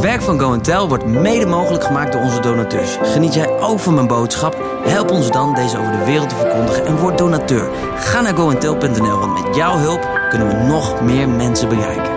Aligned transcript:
Het 0.00 0.08
werk 0.08 0.22
van 0.22 0.40
Go 0.40 0.60
Tel 0.60 0.88
wordt 0.88 1.06
mede 1.06 1.46
mogelijk 1.46 1.84
gemaakt 1.84 2.12
door 2.12 2.20
onze 2.20 2.40
donateurs. 2.40 2.96
Geniet 3.02 3.34
jij 3.34 3.58
ook 3.58 3.78
van 3.78 3.94
mijn 3.94 4.06
boodschap? 4.06 4.56
Help 4.84 5.10
ons 5.10 5.30
dan 5.30 5.54
deze 5.54 5.78
over 5.78 5.92
de 5.92 6.04
wereld 6.04 6.28
te 6.28 6.34
verkondigen 6.34 6.86
en 6.86 6.96
word 6.96 7.18
donateur. 7.18 7.70
Ga 7.96 8.20
naar 8.20 8.36
goentel.nl, 8.36 9.18
want 9.18 9.46
met 9.46 9.56
jouw 9.56 9.76
hulp 9.76 10.08
kunnen 10.28 10.48
we 10.48 10.54
nog 10.54 11.00
meer 11.00 11.28
mensen 11.28 11.68
bereiken. 11.68 12.12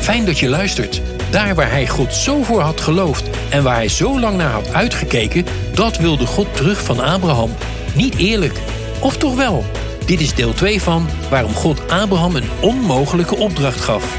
Fijn 0.00 0.24
dat 0.24 0.38
je 0.38 0.48
luistert. 0.48 1.17
Daar 1.30 1.54
waar 1.54 1.70
hij 1.70 1.86
God 1.86 2.14
zo 2.14 2.42
voor 2.42 2.60
had 2.60 2.80
geloofd 2.80 3.28
en 3.50 3.62
waar 3.62 3.74
hij 3.74 3.88
zo 3.88 4.20
lang 4.20 4.36
naar 4.36 4.50
had 4.50 4.72
uitgekeken, 4.72 5.44
dat 5.74 5.96
wilde 5.96 6.26
God 6.26 6.56
terug 6.56 6.82
van 6.84 7.00
Abraham. 7.00 7.54
Niet 7.94 8.16
eerlijk. 8.16 8.58
Of 9.00 9.16
toch 9.16 9.34
wel? 9.34 9.64
Dit 10.06 10.20
is 10.20 10.34
deel 10.34 10.54
2 10.54 10.82
van 10.82 11.08
waarom 11.30 11.54
God 11.54 11.90
Abraham 11.90 12.36
een 12.36 12.50
onmogelijke 12.60 13.36
opdracht 13.36 13.80
gaf. 13.80 14.16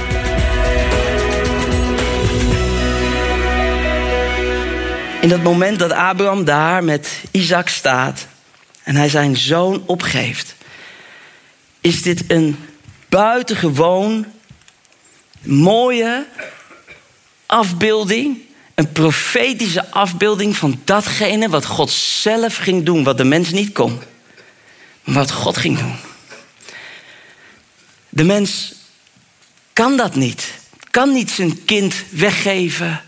In 5.22 5.30
dat 5.30 5.44
moment 5.44 5.80
dat 5.80 5.92
Abraham 5.92 6.44
daar 6.44 6.84
met 6.84 7.24
Isaac 7.32 7.70
staat 7.70 8.28
en 8.84 8.96
hij 8.96 9.10
zijn 9.10 9.38
zoon 9.38 9.84
opgeeft, 9.86 10.56
is 11.82 12.02
dit 12.02 12.24
een 12.28 12.58
buitengewoon 13.10 14.26
mooie 15.42 16.26
afbeelding, 17.50 18.38
een 18.76 18.92
profetische 18.92 19.92
afbeelding 19.92 20.58
van 20.58 20.82
datgene 20.84 21.50
wat 21.50 21.66
God 21.66 21.92
zelf 21.92 22.56
ging 22.56 22.86
doen, 22.86 23.04
wat 23.04 23.18
de 23.18 23.24
mens 23.24 23.52
niet 23.52 23.72
kon, 23.72 24.00
maar 25.04 25.14
wat 25.14 25.32
God 25.32 25.58
ging 25.58 25.80
doen. 25.80 25.96
De 28.10 28.24
mens 28.24 28.74
kan 29.74 29.98
dat 29.98 30.16
niet, 30.16 30.54
kan 30.92 31.14
niet 31.14 31.32
zijn 31.32 31.66
kind 31.66 31.94
weggeven 32.10 33.02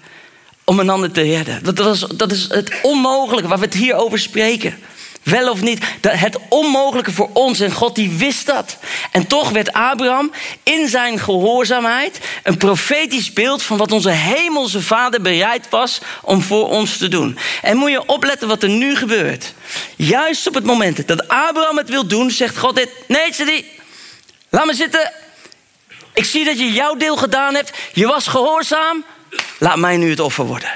om 0.64 0.80
een 0.80 0.90
ander 0.90 1.12
te 1.12 1.22
redden. 1.22 1.64
Dat, 1.64 1.76
dat, 1.76 1.96
is, 1.96 2.00
dat 2.00 2.32
is 2.32 2.48
het 2.50 2.74
onmogelijke 2.82 3.48
waar 3.50 3.60
we 3.60 3.66
het 3.66 3.74
hier 3.74 3.96
over 3.96 4.20
spreken. 4.20 4.78
Wel 5.24 5.50
of 5.50 5.62
niet, 5.62 5.84
het 6.08 6.38
onmogelijke 6.50 7.12
voor 7.12 7.30
ons. 7.34 7.60
En 7.60 7.72
God 7.72 7.96
die 7.96 8.10
wist 8.10 8.46
dat. 8.46 8.78
En 9.12 9.28
toch 9.28 9.50
werd 9.50 9.74
Abraham 9.74 10.32
in 10.64 10.88
zijn 10.88 11.20
gehoorzaamheid 11.20 12.20
een 12.44 12.58
profetisch 12.58 13.34
beeld 13.34 13.64
van 13.64 13.78
wat 13.78 13.92
onze 13.92 14.10
hemelse 14.10 14.82
vader 14.82 15.22
bereid 15.22 15.70
was 15.70 16.02
om 16.22 16.42
voor 16.42 16.70
ons 16.70 16.98
te 16.98 17.08
doen. 17.08 17.38
En 17.62 17.78
moet 17.78 17.92
je 17.92 18.06
opletten 18.06 18.48
wat 18.48 18.64
er 18.64 18.70
nu 18.70 18.96
gebeurt. 18.96 19.54
Juist 19.96 20.48
op 20.48 20.54
het 20.54 20.66
moment 20.66 21.08
dat 21.08 21.28
Abraham 21.28 21.78
het 21.78 21.90
wil 21.90 22.08
doen, 22.08 22.32
zegt 22.32 22.58
God 22.58 22.76
dit. 22.76 22.90
Nee, 23.08 23.34
Sidi, 23.34 23.66
laat 24.50 24.66
me 24.66 24.74
zitten. 24.74 25.12
Ik 26.14 26.26
zie 26.26 26.46
dat 26.46 26.60
je 26.60 26.72
jouw 26.72 26.96
deel 26.96 27.18
gedaan 27.18 27.56
hebt. 27.56 27.78
Je 27.94 28.08
was 28.08 28.28
gehoorzaam. 28.28 29.06
Laat 29.58 29.78
mij 29.78 29.98
nu 29.98 30.10
het 30.10 30.20
offer 30.20 30.46
worden. 30.46 30.72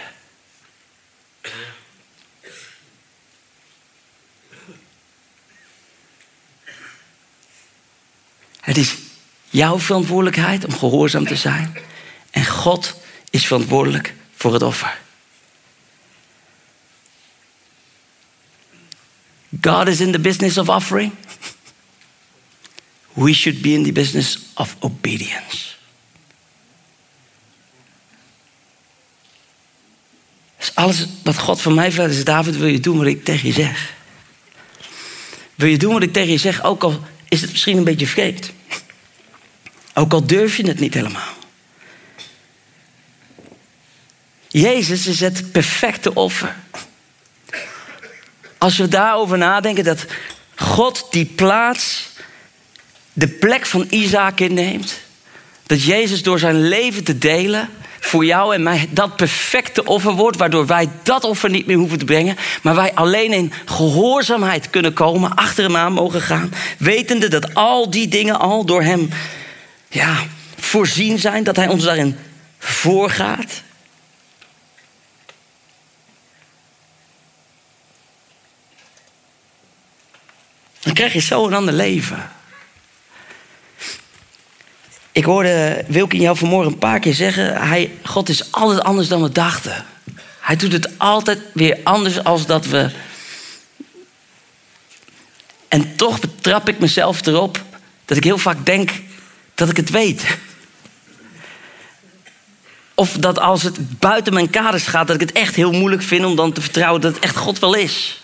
Het 8.65 8.77
is 8.77 8.95
jouw 9.49 9.79
verantwoordelijkheid 9.79 10.65
om 10.65 10.77
gehoorzaam 10.77 11.25
te 11.25 11.35
zijn. 11.35 11.77
En 12.31 12.45
God 12.45 12.95
is 13.29 13.45
verantwoordelijk 13.45 14.13
voor 14.35 14.53
het 14.53 14.61
offer. 14.61 14.97
God 19.61 19.87
is 19.87 19.99
in 19.99 20.11
the 20.11 20.19
business 20.19 20.57
of 20.57 20.69
offering. 20.69 21.13
We 23.13 23.33
should 23.33 23.61
be 23.61 23.69
in 23.69 23.83
the 23.83 23.91
business 23.91 24.39
of 24.55 24.75
obedience. 24.79 25.73
Dus 30.57 30.75
alles 30.75 31.07
wat 31.23 31.37
God 31.37 31.61
van 31.61 31.73
mij 31.73 31.91
vraagt 31.91 32.11
is: 32.11 32.23
David, 32.23 32.57
wil 32.57 32.67
je 32.67 32.79
doen 32.79 32.97
wat 32.97 33.05
ik 33.05 33.23
tegen 33.23 33.47
je 33.47 33.53
zeg? 33.53 33.93
Wil 35.55 35.69
je 35.69 35.77
doen 35.77 35.93
wat 35.93 36.03
ik 36.03 36.13
tegen 36.13 36.31
je 36.31 36.37
zeg, 36.37 36.63
ook 36.63 36.83
al 36.83 37.03
is 37.35 37.41
het 37.41 37.51
misschien 37.51 37.77
een 37.77 37.83
beetje 37.83 38.07
vreemd? 38.07 38.51
Ook 39.93 40.13
al 40.13 40.25
durf 40.25 40.57
je 40.57 40.67
het 40.67 40.79
niet 40.79 40.93
helemaal. 40.93 41.33
Jezus 44.47 45.07
is 45.07 45.19
het 45.19 45.51
perfecte 45.51 46.13
offer. 46.13 46.55
Als 48.57 48.77
we 48.77 48.87
daarover 48.87 49.37
nadenken 49.37 49.83
dat 49.83 50.05
God 50.55 51.07
die 51.11 51.25
plaats, 51.25 52.09
de 53.13 53.27
plek 53.27 53.65
van 53.65 53.87
Isaac 53.89 54.39
inneemt, 54.39 54.99
dat 55.63 55.83
Jezus 55.83 56.23
door 56.23 56.39
zijn 56.39 56.67
leven 56.67 57.03
te 57.03 57.17
delen 57.17 57.69
voor 58.05 58.25
jou 58.25 58.53
en 58.53 58.63
mij 58.63 58.87
dat 58.89 59.15
perfecte 59.15 59.83
offer 59.83 60.11
wordt, 60.11 60.37
waardoor 60.37 60.65
wij 60.65 60.89
dat 61.03 61.23
offer 61.23 61.49
niet 61.49 61.65
meer 61.65 61.77
hoeven 61.77 61.97
te 61.97 62.05
brengen, 62.05 62.37
maar 62.61 62.75
wij 62.75 62.93
alleen 62.93 63.33
in 63.33 63.53
gehoorzaamheid 63.65 64.69
kunnen 64.69 64.93
komen, 64.93 65.35
achter 65.35 65.63
hem 65.63 65.75
aan 65.75 65.93
mogen 65.93 66.21
gaan, 66.21 66.53
wetende 66.77 67.27
dat 67.27 67.53
al 67.53 67.89
die 67.89 68.07
dingen 68.07 68.39
al 68.39 68.65
door 68.65 68.81
hem 68.81 69.09
ja, 69.87 70.23
voorzien 70.59 71.19
zijn, 71.19 71.43
dat 71.43 71.55
hij 71.55 71.67
ons 71.67 71.83
daarin 71.83 72.17
voorgaat. 72.59 73.63
Dan 80.79 80.93
krijg 80.93 81.13
je 81.13 81.21
zo 81.21 81.47
een 81.47 81.53
ander 81.53 81.73
leven. 81.73 82.31
Ik 85.15 85.23
hoorde 85.23 85.85
Wilkin 85.87 86.21
jou 86.21 86.37
vanmorgen 86.37 86.71
een 86.71 86.77
paar 86.77 86.99
keer 86.99 87.13
zeggen: 87.13 87.67
hij, 87.67 87.91
God 88.03 88.29
is 88.29 88.51
altijd 88.51 88.81
anders 88.81 89.07
dan 89.07 89.21
we 89.21 89.31
dachten. 89.31 89.85
Hij 90.39 90.55
doet 90.55 90.71
het 90.71 90.99
altijd 90.99 91.39
weer 91.53 91.79
anders 91.83 92.23
als 92.23 92.45
dat 92.45 92.65
we. 92.65 92.91
En 95.67 95.95
toch 95.95 96.19
betrap 96.19 96.69
ik 96.69 96.79
mezelf 96.79 97.25
erop 97.25 97.63
dat 98.05 98.17
ik 98.17 98.23
heel 98.23 98.37
vaak 98.37 98.65
denk 98.65 98.91
dat 99.53 99.69
ik 99.69 99.77
het 99.77 99.89
weet. 99.89 100.37
Of 102.93 103.11
dat 103.11 103.39
als 103.39 103.63
het 103.63 103.99
buiten 103.99 104.33
mijn 104.33 104.49
kaders 104.49 104.87
gaat, 104.87 105.07
dat 105.07 105.21
ik 105.21 105.27
het 105.27 105.37
echt 105.37 105.55
heel 105.55 105.71
moeilijk 105.71 106.01
vind 106.01 106.25
om 106.25 106.35
dan 106.35 106.51
te 106.51 106.61
vertrouwen 106.61 107.01
dat 107.01 107.15
het 107.15 107.23
echt 107.23 107.35
God 107.35 107.59
wel 107.59 107.73
is. 107.73 108.21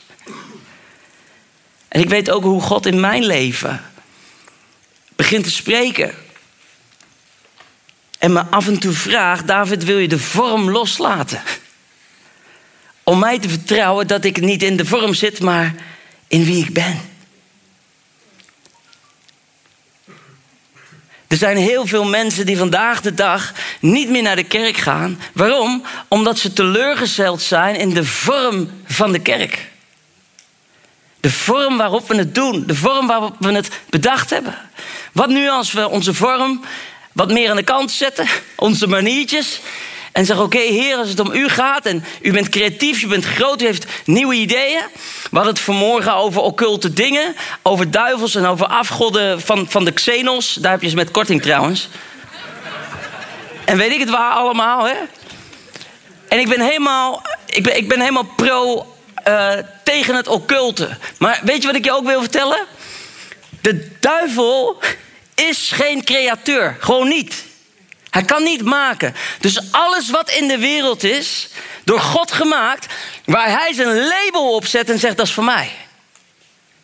En 1.88 2.02
ik 2.02 2.10
weet 2.10 2.32
ook 2.32 2.44
hoe 2.44 2.62
God 2.62 2.86
in 2.86 3.00
mijn 3.00 3.26
leven 3.26 3.82
begint 5.16 5.44
te 5.44 5.52
spreken. 5.52 6.21
En 8.22 8.34
me 8.34 8.44
af 8.50 8.68
en 8.68 8.80
toe 8.80 8.94
vraagt: 8.94 9.48
David, 9.48 9.84
wil 9.84 9.98
je 9.98 10.08
de 10.08 10.20
vorm 10.20 10.70
loslaten? 10.70 11.42
Om 13.04 13.20
mij 13.20 13.40
te 13.40 13.50
vertrouwen 13.50 14.08
dat 14.08 14.24
ik 14.24 14.42
niet 14.42 14.64
in 14.64 14.78
de 14.78 14.86
vorm 14.86 15.14
zit, 15.14 15.40
maar 15.40 15.76
in 16.28 16.44
wie 16.44 16.66
ik 16.66 16.74
ben. 16.74 17.02
Er 21.28 21.38
zijn 21.38 21.58
heel 21.58 21.86
veel 21.86 22.06
mensen 22.06 22.46
die 22.46 22.58
vandaag 22.58 23.02
de 23.02 23.14
dag 23.14 23.54
niet 23.80 24.10
meer 24.10 24.22
naar 24.22 24.36
de 24.36 24.44
kerk 24.44 24.78
gaan. 24.78 25.20
Waarom? 25.34 25.84
Omdat 26.08 26.40
ze 26.40 26.54
teleurgesteld 26.54 27.42
zijn 27.42 27.76
in 27.76 27.90
de 27.90 28.06
vorm 28.06 28.70
van 28.86 29.12
de 29.12 29.20
kerk. 29.20 29.70
De 31.20 31.32
vorm 31.32 31.78
waarop 31.78 32.08
we 32.08 32.16
het 32.16 32.36
doen, 32.36 32.64
de 32.66 32.76
vorm 32.76 33.08
waarop 33.08 33.36
we 33.40 33.52
het 33.52 33.70
bedacht 33.90 34.30
hebben. 34.30 34.56
Wat 35.12 35.30
nu 35.30 35.50
als 35.50 35.72
we 35.72 35.90
onze 35.90 36.14
vorm 36.14 36.62
wat 37.12 37.32
meer 37.32 37.50
aan 37.50 37.56
de 37.56 37.64
kant 37.64 37.92
zetten, 37.92 38.28
onze 38.56 38.88
maniertjes. 38.88 39.60
En 40.12 40.26
zeggen: 40.26 40.46
Oké, 40.46 40.58
Heer, 40.58 40.96
als 40.96 41.10
het 41.10 41.20
om 41.20 41.32
u 41.32 41.50
gaat 41.50 41.86
en 41.86 42.04
u 42.22 42.32
bent 42.32 42.50
creatief, 42.50 43.04
u 43.04 43.08
bent 43.08 43.26
groot, 43.26 43.62
u 43.62 43.66
heeft 43.66 43.86
nieuwe 44.06 44.36
ideeën. 44.36 44.82
We 45.30 45.36
hadden 45.38 45.54
het 45.54 45.64
vanmorgen 45.64 46.14
over 46.14 46.42
occulte 46.42 46.94
dingen, 46.94 47.36
over 47.62 47.92
duivels 47.92 48.36
en 48.36 48.46
over 48.46 48.66
afgodden 48.66 49.42
van, 49.42 49.66
van 49.70 49.86
de 49.86 49.92
Xenos. 49.92 50.54
Daar 50.54 50.72
heb 50.72 50.82
je 50.82 50.90
ze 50.90 50.96
met 50.96 51.12
korting 51.12 51.42
trouwens. 51.42 51.90
En 53.66 53.78
weet 53.78 53.92
ik 53.92 54.00
het 54.00 54.10
waar 54.10 54.34
allemaal, 54.34 54.86
hè? 54.86 54.96
En 56.28 56.40
ik 56.40 56.50
ben 56.50 56.62
helemaal, 56.62 57.22
ik 57.46 57.64
ben, 57.64 57.78
ik 57.78 57.88
ben 57.88 58.00
helemaal 58.00 58.30
pro 58.36 58.86
uh, 59.28 59.52
tegen 59.84 60.16
het 60.16 60.28
occulte. 60.28 60.98
Maar 61.18 61.40
weet 61.44 61.62
je 61.62 61.68
wat 61.68 61.76
ik 61.76 61.86
je 61.86 61.92
ook 61.92 62.06
wil 62.06 62.20
vertellen? 62.20 62.66
De 63.62 63.92
duivel 64.00 64.82
is 65.42 65.72
geen 65.72 66.04
createur. 66.04 66.78
Gewoon 66.80 67.08
niet. 67.08 67.44
Hij 68.10 68.24
kan 68.24 68.44
niet 68.44 68.64
maken. 68.64 69.16
Dus 69.40 69.72
alles 69.72 70.10
wat 70.10 70.32
in 70.32 70.48
de 70.48 70.58
wereld 70.58 71.04
is, 71.04 71.50
door 71.84 72.00
God 72.00 72.32
gemaakt, 72.32 72.94
waar 73.26 73.60
hij 73.60 73.74
zijn 73.74 74.08
label 74.08 74.56
op 74.56 74.66
zet 74.66 74.90
en 74.90 75.00
zegt: 75.00 75.18
dat 75.18 75.26
is 75.26 75.34
voor 75.34 75.44
mij. 75.44 75.72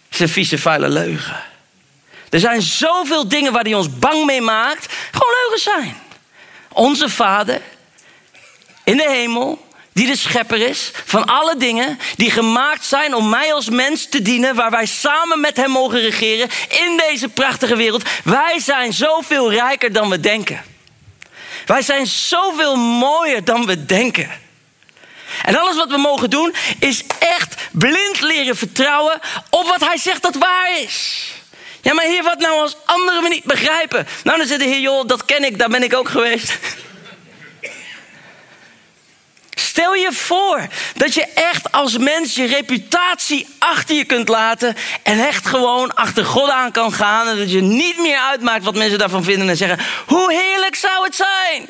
Dat 0.09 0.13
is 0.13 0.19
een 0.19 0.29
vieze, 0.29 0.57
vuile 0.57 0.89
leugen. 0.89 1.43
Er 2.29 2.39
zijn 2.39 2.61
zoveel 2.61 3.27
dingen 3.27 3.51
waar 3.51 3.63
hij 3.63 3.73
ons 3.73 3.99
bang 3.99 4.25
mee 4.25 4.41
maakt, 4.41 4.93
gewoon 5.11 5.33
leugens 5.41 5.63
zijn. 5.63 5.97
Onze 6.73 7.09
Vader 7.09 7.61
in 8.83 8.97
de 8.97 9.09
hemel, 9.09 9.66
die 9.97 10.07
de 10.07 10.15
schepper 10.15 10.61
is 10.61 10.91
van 11.05 11.25
alle 11.25 11.57
dingen 11.57 11.99
die 12.15 12.31
gemaakt 12.31 12.85
zijn 12.85 13.15
om 13.15 13.29
mij 13.29 13.53
als 13.53 13.69
mens 13.69 14.09
te 14.09 14.21
dienen, 14.21 14.55
waar 14.55 14.71
wij 14.71 14.85
samen 14.85 15.39
met 15.39 15.57
hem 15.57 15.69
mogen 15.69 15.99
regeren 15.99 16.49
in 16.69 16.97
deze 17.07 17.29
prachtige 17.29 17.75
wereld. 17.75 18.03
Wij 18.23 18.59
zijn 18.59 18.93
zoveel 18.93 19.51
rijker 19.51 19.93
dan 19.93 20.09
we 20.09 20.19
denken. 20.19 20.61
Wij 21.65 21.81
zijn 21.81 22.07
zoveel 22.07 22.75
mooier 22.75 23.43
dan 23.43 23.65
we 23.65 23.85
denken. 23.85 24.29
En 25.43 25.59
alles 25.59 25.75
wat 25.75 25.89
we 25.89 25.97
mogen 25.97 26.29
doen 26.29 26.55
is 26.79 27.03
echt 27.19 27.55
blind 27.71 28.21
leren 28.21 28.57
vertrouwen 28.57 29.19
op 29.49 29.67
wat 29.67 29.87
hij 29.87 29.97
zegt 29.97 30.21
dat 30.21 30.35
waar 30.35 30.79
is. 30.79 31.27
Ja, 31.81 31.93
maar 31.93 32.05
heer, 32.05 32.23
wat 32.23 32.39
nou 32.39 32.59
als 32.59 32.77
anderen 32.85 33.23
me 33.23 33.29
niet 33.29 33.43
begrijpen? 33.43 34.07
Nou, 34.23 34.37
dan 34.37 34.47
zegt 34.47 34.59
de 34.59 34.65
heer, 34.65 34.79
joh, 34.79 35.07
dat 35.07 35.25
ken 35.25 35.43
ik, 35.43 35.59
daar 35.59 35.69
ben 35.69 35.83
ik 35.83 35.95
ook 35.95 36.09
geweest. 36.09 36.57
Stel 39.59 39.93
je 39.93 40.11
voor 40.11 40.67
dat 40.95 41.13
je 41.13 41.25
echt 41.25 41.71
als 41.71 41.97
mens 41.97 42.35
je 42.35 42.45
reputatie 42.45 43.47
achter 43.59 43.95
je 43.95 44.05
kunt 44.05 44.27
laten 44.27 44.75
en 45.03 45.27
echt 45.27 45.47
gewoon 45.47 45.95
achter 45.95 46.25
God 46.25 46.49
aan 46.49 46.71
kan 46.71 46.93
gaan 46.93 47.27
en 47.27 47.37
dat 47.37 47.51
je 47.51 47.61
niet 47.61 47.97
meer 47.97 48.19
uitmaakt 48.19 48.63
wat 48.63 48.75
mensen 48.75 48.99
daarvan 48.99 49.23
vinden 49.23 49.49
en 49.49 49.57
zeggen: 49.57 49.79
hoe 50.05 50.33
heerlijk 50.33 50.75
zou 50.75 51.03
het 51.03 51.15
zijn? 51.15 51.65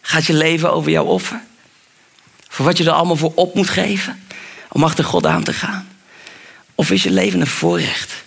Gaat 0.00 0.26
je 0.26 0.34
leven 0.34 0.72
over 0.72 0.90
jouw 0.90 1.04
offer? 1.04 1.42
Voor 2.48 2.64
wat 2.64 2.78
je 2.78 2.84
er 2.84 2.90
allemaal 2.90 3.16
voor 3.16 3.32
op 3.34 3.54
moet 3.54 3.68
geven 3.68 4.26
om 4.68 4.84
achter 4.84 5.04
God 5.04 5.26
aan 5.26 5.44
te 5.44 5.52
gaan? 5.52 5.88
Of 6.74 6.90
is 6.90 7.02
je 7.02 7.10
leven 7.10 7.40
een 7.40 7.46
voorrecht? 7.46 8.23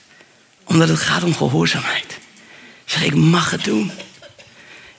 Omdat 0.67 0.89
het 0.89 0.99
gaat 0.99 1.23
om 1.23 1.35
gehoorzaamheid. 1.35 2.17
Zeg, 2.85 3.03
ik 3.03 3.15
mag 3.15 3.51
het 3.51 3.63
doen. 3.63 3.91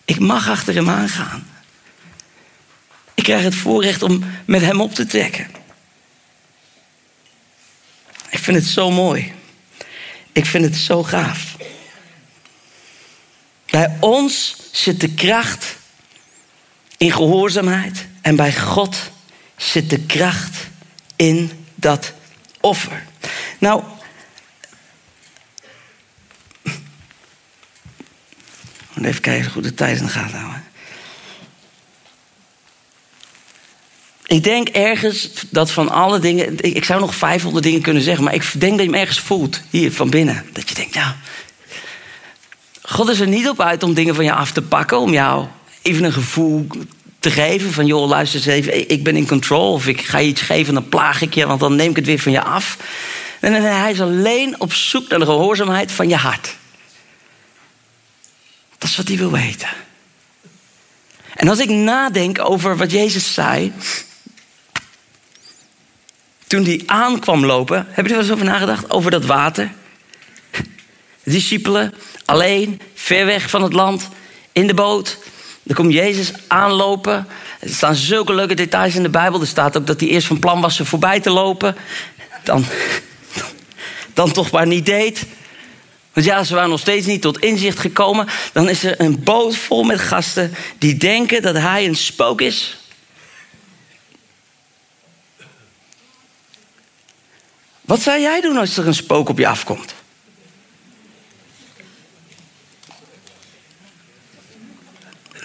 Ik 0.05 0.19
mag 0.19 0.49
achter 0.49 0.75
hem 0.75 0.91
aangaan. 0.91 1.51
Ik 3.15 3.25
krijg 3.25 3.43
het 3.43 3.55
voorrecht 3.55 4.03
om 4.03 4.25
met 4.45 4.61
hem 4.61 4.81
op 4.81 4.95
te 4.95 5.07
trekken. 5.07 5.51
Ik 8.31 8.39
vind 8.39 8.57
het 8.57 8.67
zo 8.67 8.91
mooi. 8.91 9.33
Ik 10.33 10.47
vind 10.47 10.65
het 10.65 10.77
zo 10.77 11.03
gaaf. 11.03 11.57
Bij 13.71 13.97
ons 14.01 14.57
zit 14.73 15.01
de 15.01 15.15
kracht 15.15 15.77
in 16.97 17.13
gehoorzaamheid. 17.13 18.07
En 18.21 18.37
bij 18.37 18.55
God 18.55 18.97
zit 19.57 19.91
de 19.91 20.01
kracht 20.01 20.57
in 21.17 21.67
dat 21.75 22.13
offer. 22.61 23.07
Nou, 23.59 23.83
even 29.05 29.21
kijken 29.21 29.53
hoe 29.53 29.63
de 29.63 29.75
tijd 29.75 29.99
in 29.99 30.05
de 30.05 30.11
gaten 30.11 30.39
houden. 30.39 30.67
Ik 34.29 34.45
denk 34.45 34.69
ergens 34.69 35.31
dat 35.51 35.71
van 35.71 35.89
alle 35.89 36.19
dingen. 36.19 36.57
Ik 36.61 36.85
zou 36.85 37.01
nog 37.01 37.15
500 37.15 37.65
dingen 37.65 37.81
kunnen 37.81 38.03
zeggen, 38.03 38.25
maar 38.25 38.35
ik 38.35 38.61
denk 38.61 38.73
dat 38.73 38.87
je 38.87 38.91
hem 38.91 39.01
ergens 39.01 39.21
voelt. 39.21 39.61
Hier 39.71 39.93
van 39.93 40.11
binnen. 40.11 40.45
Dat 40.53 40.69
je 40.69 40.75
denkt, 40.75 40.95
nou. 40.95 41.13
God 42.83 43.09
is 43.09 43.21
er 43.21 43.29
niet 43.29 43.49
op 43.49 43.61
uit 43.61 43.83
om 43.83 43.95
dingen 43.95 44.15
van 44.15 44.25
je 44.25 44.33
af 44.33 44.53
te 44.53 44.63
pakken. 44.63 44.99
Om 44.99 45.13
jou 45.13 45.47
even 45.83 46.05
een 46.05 46.13
gevoel 46.13 46.67
te 47.19 47.31
geven. 47.31 47.73
Van 47.73 47.87
joh, 47.87 48.09
luister 48.09 48.39
eens 48.39 48.47
even. 48.47 48.91
Ik 48.91 49.05
ben 49.05 49.17
in 49.17 49.27
control. 49.27 49.73
Of 49.73 49.87
ik 49.87 50.01
ga 50.01 50.19
je 50.19 50.29
iets 50.29 50.41
geven, 50.41 50.75
dan 50.75 50.89
plaag 50.89 51.21
ik 51.21 51.35
je. 51.35 51.47
Want 51.47 51.61
dan 51.61 51.77
neem 51.77 51.91
ik 51.91 51.97
het 51.97 52.07
weer 52.07 52.19
van 52.19 52.33
je 52.33 52.43
af. 52.43 52.77
En 53.41 53.53
hij 53.63 53.91
is 53.91 54.01
alleen 54.01 54.61
op 54.61 54.73
zoek 54.73 55.09
naar 55.09 55.19
de 55.19 55.25
gehoorzaamheid 55.25 55.93
van 55.93 56.09
je 56.09 56.17
hart. 56.17 56.57
Dat 58.79 58.89
is 58.89 58.97
wat 58.97 59.09
hij 59.09 59.17
wil 59.17 59.31
weten. 59.31 59.69
En 61.35 61.49
als 61.49 61.59
ik 61.59 61.69
nadenk 61.69 62.39
over 62.39 62.77
wat 62.77 62.91
Jezus 62.91 63.35
zei. 63.35 63.73
Toen 66.47 66.65
hij 66.65 66.83
aankwam 66.87 67.45
lopen. 67.47 67.87
Heb 67.89 67.97
je 67.97 68.03
er 68.03 68.09
wel 68.09 68.19
eens 68.19 68.31
over 68.31 68.45
nagedacht? 68.45 68.91
Over 68.91 69.11
dat 69.11 69.25
water. 69.25 69.73
Discipelen 71.23 71.95
alleen, 72.25 72.81
ver 72.95 73.27
weg 73.27 73.51
van 73.51 73.63
het 73.63 73.73
land, 73.73 74.09
in 74.53 74.67
de 74.67 74.75
boot. 74.75 75.19
Dan 75.63 75.77
komt 75.77 75.93
Jezus 75.93 76.33
aanlopen. 76.47 77.27
Er 77.61 77.69
staan 77.69 77.95
zulke 77.95 78.35
leuke 78.35 78.55
details 78.55 78.95
in 78.95 79.03
de 79.03 79.09
Bijbel. 79.09 79.41
Er 79.41 79.47
staat 79.47 79.77
ook 79.77 79.87
dat 79.87 80.01
hij 80.01 80.09
eerst 80.09 80.27
van 80.27 80.39
plan 80.39 80.61
was 80.61 80.77
ze 80.77 80.85
voorbij 80.85 81.21
te 81.21 81.31
lopen. 81.31 81.77
Dan, 82.45 82.65
dan 84.15 84.33
toch 84.33 84.51
maar 84.51 84.67
niet 84.67 84.87
deed. 84.87 85.27
Want 86.19 86.31
ja, 86.31 86.45
ze 86.45 86.55
waren 86.55 86.71
nog 86.71 86.81
steeds 86.81 87.07
niet 87.07 87.23
tot 87.23 87.39
inzicht 87.39 87.79
gekomen. 87.79 88.27
Dan 88.53 88.69
is 88.69 88.85
er 88.85 89.01
een 89.01 89.23
boot 89.23 89.57
vol 89.57 89.83
met 89.83 90.01
gasten 90.01 90.55
die 90.79 90.97
denken 90.97 91.43
dat 91.43 91.55
hij 91.55 91.87
een 91.87 91.97
spook 91.97 92.41
is. 92.41 92.77
Wat 97.81 98.01
zou 98.01 98.21
jij 98.21 98.41
doen 98.41 98.57
als 98.57 98.77
er 98.77 98.87
een 98.87 98.95
spook 98.95 99.29
op 99.29 99.39
je 99.39 99.47
afkomt? 99.47 99.95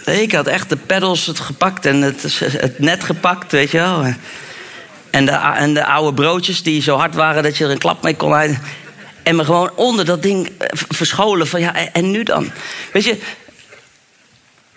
Ik 0.06 0.32
had 0.32 0.48
echt 0.48 0.70
de 0.70 0.78
pedals 0.78 1.26
het 1.26 1.40
gepakt 1.40 1.86
en 1.86 2.02
het, 2.02 2.40
het 2.40 2.80
net 2.80 3.04
gepakt, 3.04 3.52
weet 3.52 3.72
je 3.72 3.78
wel. 3.78 4.06
En 5.10 5.26
de, 5.26 5.32
en 5.32 5.74
de 5.74 5.86
oude 5.86 6.14
broodjes 6.14 6.64
die 6.64 6.82
zo 6.82 6.98
hard 6.98 7.16
waren 7.16 7.44
dat 7.44 7.58
je 7.58 7.64
er 7.64 7.72
een 7.72 7.78
klap 7.78 8.04
mee 8.04 8.16
kon 8.16 8.34
uit. 8.34 8.58
En 9.24 9.36
me 9.36 9.46
gewoon 9.46 9.76
onder 9.76 10.06
dat 10.06 10.22
ding 10.22 10.48
eh, 10.48 10.68
verscholen 10.74 11.48
van 11.48 11.62
ja, 11.62 11.76
en 11.76 12.12
nu 12.12 12.24
dan? 12.24 12.52
Weet 12.94 13.04
je, 13.04 13.20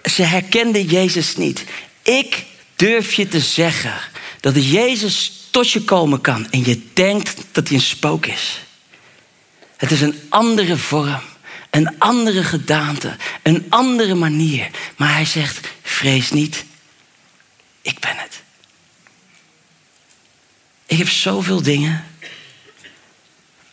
ze 0.04 0.22
herkenden 0.22 0.84
Jezus 0.84 1.37
niet. 1.37 1.64
Ik 2.02 2.44
durf 2.76 3.12
je 3.12 3.28
te 3.28 3.40
zeggen 3.40 3.94
dat 4.40 4.70
Jezus 4.70 5.32
tot 5.50 5.70
je 5.70 5.84
komen 5.84 6.20
kan 6.20 6.50
en 6.50 6.64
je 6.64 6.81
denkt 6.93 7.34
dat 7.52 7.69
hij 7.69 7.76
een 7.76 7.82
spook 7.82 8.26
is. 8.26 8.60
Het 9.76 9.90
is 9.90 10.00
een 10.00 10.20
andere 10.28 10.76
vorm, 10.76 11.20
een 11.70 11.98
andere 11.98 12.43
gedaante, 12.43 13.16
een 13.43 13.66
andere 13.69 14.14
manier. 14.14 14.70
Maar 14.96 15.12
hij 15.12 15.25
zegt: 15.25 15.69
vrees 15.82 16.31
niet, 16.31 16.64
ik 17.82 17.98
ben 17.98 18.16
het. 18.16 18.43
Ik 20.87 20.98
heb 20.98 21.08
zoveel 21.08 21.62
dingen 21.62 22.04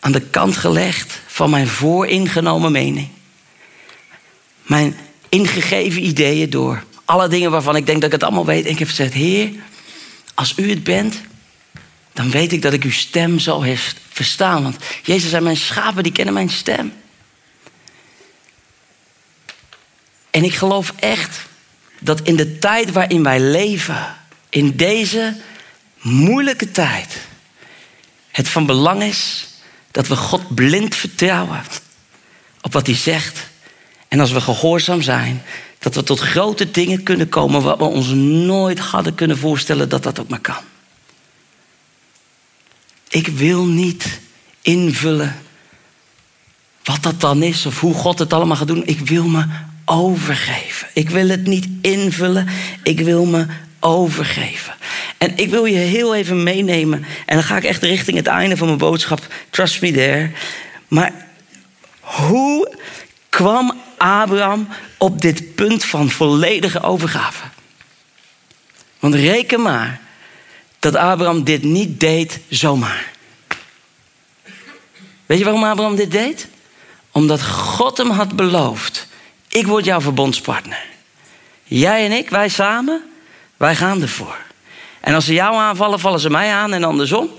aan 0.04 0.12
de 0.12 0.22
kant 0.22 0.58
gelegd 0.58 1.20
van 1.28 1.50
mijn 1.50 1.68
vooringenomen 1.68 2.72
mening. 2.72 3.08
Mijn 4.64 4.98
ingegeven 5.30 6.06
ideeën 6.06 6.50
door 6.50 6.84
alle 7.06 7.28
dingen 7.28 7.52
waarvan 7.52 7.76
ik 7.76 7.86
denk 7.86 7.98
dat 8.02 8.06
ik 8.06 8.16
het 8.16 8.24
allemaal 8.24 8.46
weet. 8.46 8.66
En 8.66 8.72
ik 8.72 8.80
heb 8.80 8.88
gezegd, 8.88 9.14
Heer, 9.14 9.52
als 10.34 10.54
u 10.58 10.70
het 10.70 10.84
bent, 10.84 11.22
dan 12.14 12.32
weet 12.32 12.52
ik 12.52 12.62
dat 12.62 12.74
ik 12.74 12.84
uw 12.84 12.92
stem 12.92 13.40
zal 13.40 13.66
verstaan. 14.10 14.64
Want 14.64 14.78
Jezus 15.04 15.30
zei, 15.30 15.44
mijn 15.44 15.58
schapen 15.58 16.04
die 16.04 16.12
kennen 16.12 16.34
mijn 16.34 16.50
stem. 16.50 16.94
En 20.30 20.44
ik 20.44 20.56
geloof 20.56 20.94
echt 21.00 21.46
dat 22.00 22.22
in 22.22 22.36
de 22.36 22.60
tijd 22.60 22.92
waarin 22.92 23.24
wij 23.24 23.40
leven, 23.40 24.16
in 24.50 24.76
deze 24.76 25.38
moeilijke 26.02 26.72
tijd, 26.72 27.18
het 28.32 28.50
van 28.50 28.66
belang 28.66 29.04
is 29.04 29.52
dat 29.94 30.08
we 30.08 30.16
God 30.16 30.56
blind 30.56 30.96
vertrouwen 30.96 31.62
op 32.62 32.74
wat 32.74 32.86
hij 32.86 32.96
zegt. 32.96 33.48
En 34.08 34.20
als 34.20 34.32
we 34.32 34.42
gehoorzaam 34.42 35.02
zijn, 35.02 35.42
dat 35.80 35.96
we 35.96 36.04
tot 36.04 36.20
grote 36.20 36.72
dingen 36.72 37.04
kunnen 37.04 37.30
komen 37.30 37.62
wat 37.62 37.78
we 37.78 37.84
ons 37.84 38.08
nooit 38.46 38.80
hadden 38.80 39.16
kunnen 39.16 39.38
voorstellen 39.38 39.90
dat 39.90 40.04
dat 40.04 40.20
ook 40.20 40.30
maar 40.30 40.40
kan. 40.40 40.64
Ik 43.10 43.28
wil 43.28 43.66
niet 43.66 44.20
invullen 44.62 45.36
wat 46.84 47.04
dat 47.04 47.22
dan 47.22 47.44
is 47.44 47.66
of 47.66 47.80
hoe 47.80 47.94
God 47.94 48.20
het 48.20 48.34
allemaal 48.34 48.58
gaat 48.58 48.68
doen. 48.68 48.86
Ik 48.86 49.00
wil 49.00 49.28
me 49.28 49.46
overgeven. 49.86 50.88
Ik 50.94 51.10
wil 51.10 51.30
het 51.30 51.48
niet 51.48 51.68
invullen, 51.82 52.48
ik 52.84 53.00
wil 53.00 53.26
me 53.26 53.46
overgeven. 53.84 54.74
En 55.18 55.38
ik 55.38 55.50
wil 55.50 55.66
je 55.66 55.78
heel 55.78 56.16
even 56.16 56.44
meenemen. 56.44 57.06
En 57.26 57.36
dan 57.36 57.44
ga 57.44 57.58
ik 57.58 57.64
echt 57.64 57.84
richting 57.84 58.18
het 58.18 58.28
einde 58.28 58.58
van 58.58 58.68
mijn 58.68 58.80
boodschap. 58.80 59.28
Trust 59.50 59.82
me 59.82 59.92
there. 59.92 60.32
Maar 60.88 61.28
hoe 62.00 62.78
kwam 63.30 63.74
Abraham 63.98 64.68
op 64.98 65.22
dit 65.22 65.56
punt 65.56 65.86
van 65.86 66.10
volledige 66.10 66.82
overgave? 66.82 67.44
Want 69.00 69.16
reken 69.16 69.62
maar 69.62 70.02
dat 70.80 70.96
Abraham 70.96 71.44
dit 71.44 71.64
niet 71.64 72.00
deed 72.00 72.40
zomaar. 72.50 73.12
Weet 75.26 75.38
je 75.38 75.44
waarom 75.44 75.64
Abraham 75.64 75.96
dit 75.96 76.12
deed? 76.12 76.48
Omdat 77.12 77.44
God 77.46 77.98
hem 77.98 78.10
had 78.10 78.36
beloofd: 78.36 79.08
ik 79.48 79.68
word 79.68 79.86
jouw 79.86 80.02
verbondspartner. 80.02 80.86
Jij 81.64 82.06
en 82.06 82.12
ik, 82.12 82.30
wij 82.30 82.50
samen, 82.50 83.04
wij 83.58 83.76
gaan 83.76 84.02
ervoor. 84.02 84.38
En 85.00 85.14
als 85.14 85.26
ze 85.26 85.34
jou 85.34 85.56
aanvallen, 85.56 86.00
vallen 86.00 86.20
ze 86.20 86.30
mij 86.30 86.54
aan 86.54 86.74
en 86.74 86.84
andersom. 86.84 87.30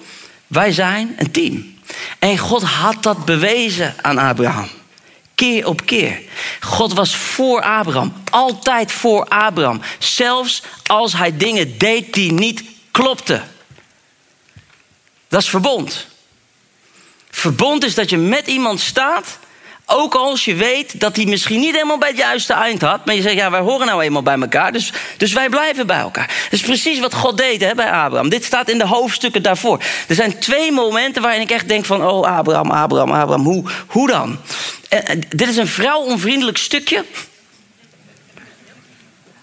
Wij 0.46 0.72
zijn 0.72 1.14
een 1.16 1.30
team. 1.30 1.78
En 2.18 2.38
God 2.38 2.62
had 2.62 3.02
dat 3.02 3.24
bewezen 3.24 3.94
aan 4.02 4.18
Abraham. 4.18 4.68
Keer 5.34 5.66
op 5.66 5.86
keer. 5.86 6.20
God 6.60 6.92
was 6.92 7.16
voor 7.16 7.62
Abraham. 7.62 8.12
Altijd 8.30 8.92
voor 8.92 9.24
Abraham. 9.24 9.80
Zelfs 9.98 10.62
als 10.86 11.12
hij 11.12 11.36
dingen 11.36 11.78
deed 11.78 12.14
die 12.14 12.32
niet 12.32 12.64
klopten. 12.90 13.48
Dat 15.28 15.42
is 15.42 15.48
verbond. 15.48 16.06
Verbond 17.30 17.84
is 17.84 17.94
dat 17.94 18.10
je 18.10 18.16
met 18.16 18.46
iemand 18.46 18.80
staat. 18.80 19.38
Ook 19.86 20.14
als 20.14 20.44
je 20.44 20.54
weet 20.54 21.00
dat 21.00 21.16
hij 21.16 21.24
misschien 21.24 21.60
niet 21.60 21.72
helemaal 21.72 21.98
bij 21.98 22.08
het 22.08 22.18
juiste 22.18 22.52
eind 22.52 22.82
had. 22.82 23.04
Maar 23.04 23.14
je 23.14 23.22
zegt, 23.22 23.34
ja, 23.34 23.50
wij 23.50 23.60
horen 23.60 23.86
nou 23.86 24.02
eenmaal 24.02 24.22
bij 24.22 24.38
elkaar. 24.40 24.72
Dus, 24.72 24.92
dus 25.16 25.32
wij 25.32 25.48
blijven 25.48 25.86
bij 25.86 25.98
elkaar. 25.98 26.26
Dat 26.26 26.52
is 26.52 26.60
precies 26.60 26.98
wat 26.98 27.14
God 27.14 27.36
deed 27.36 27.60
hè, 27.60 27.74
bij 27.74 27.90
Abraham. 27.90 28.28
Dit 28.28 28.44
staat 28.44 28.68
in 28.68 28.78
de 28.78 28.86
hoofdstukken 28.86 29.42
daarvoor. 29.42 29.82
Er 30.08 30.14
zijn 30.14 30.38
twee 30.38 30.72
momenten 30.72 31.22
waarin 31.22 31.40
ik 31.40 31.50
echt 31.50 31.68
denk 31.68 31.84
van... 31.84 32.06
oh, 32.06 32.36
Abraham, 32.38 32.70
Abraham, 32.70 33.12
Abraham, 33.12 33.44
hoe, 33.44 33.64
hoe 33.86 34.08
dan? 34.08 34.38
En, 34.88 35.22
dit 35.28 35.48
is 35.48 35.56
een 35.56 35.68
vrouwonvriendelijk 35.68 36.58
stukje... 36.58 37.04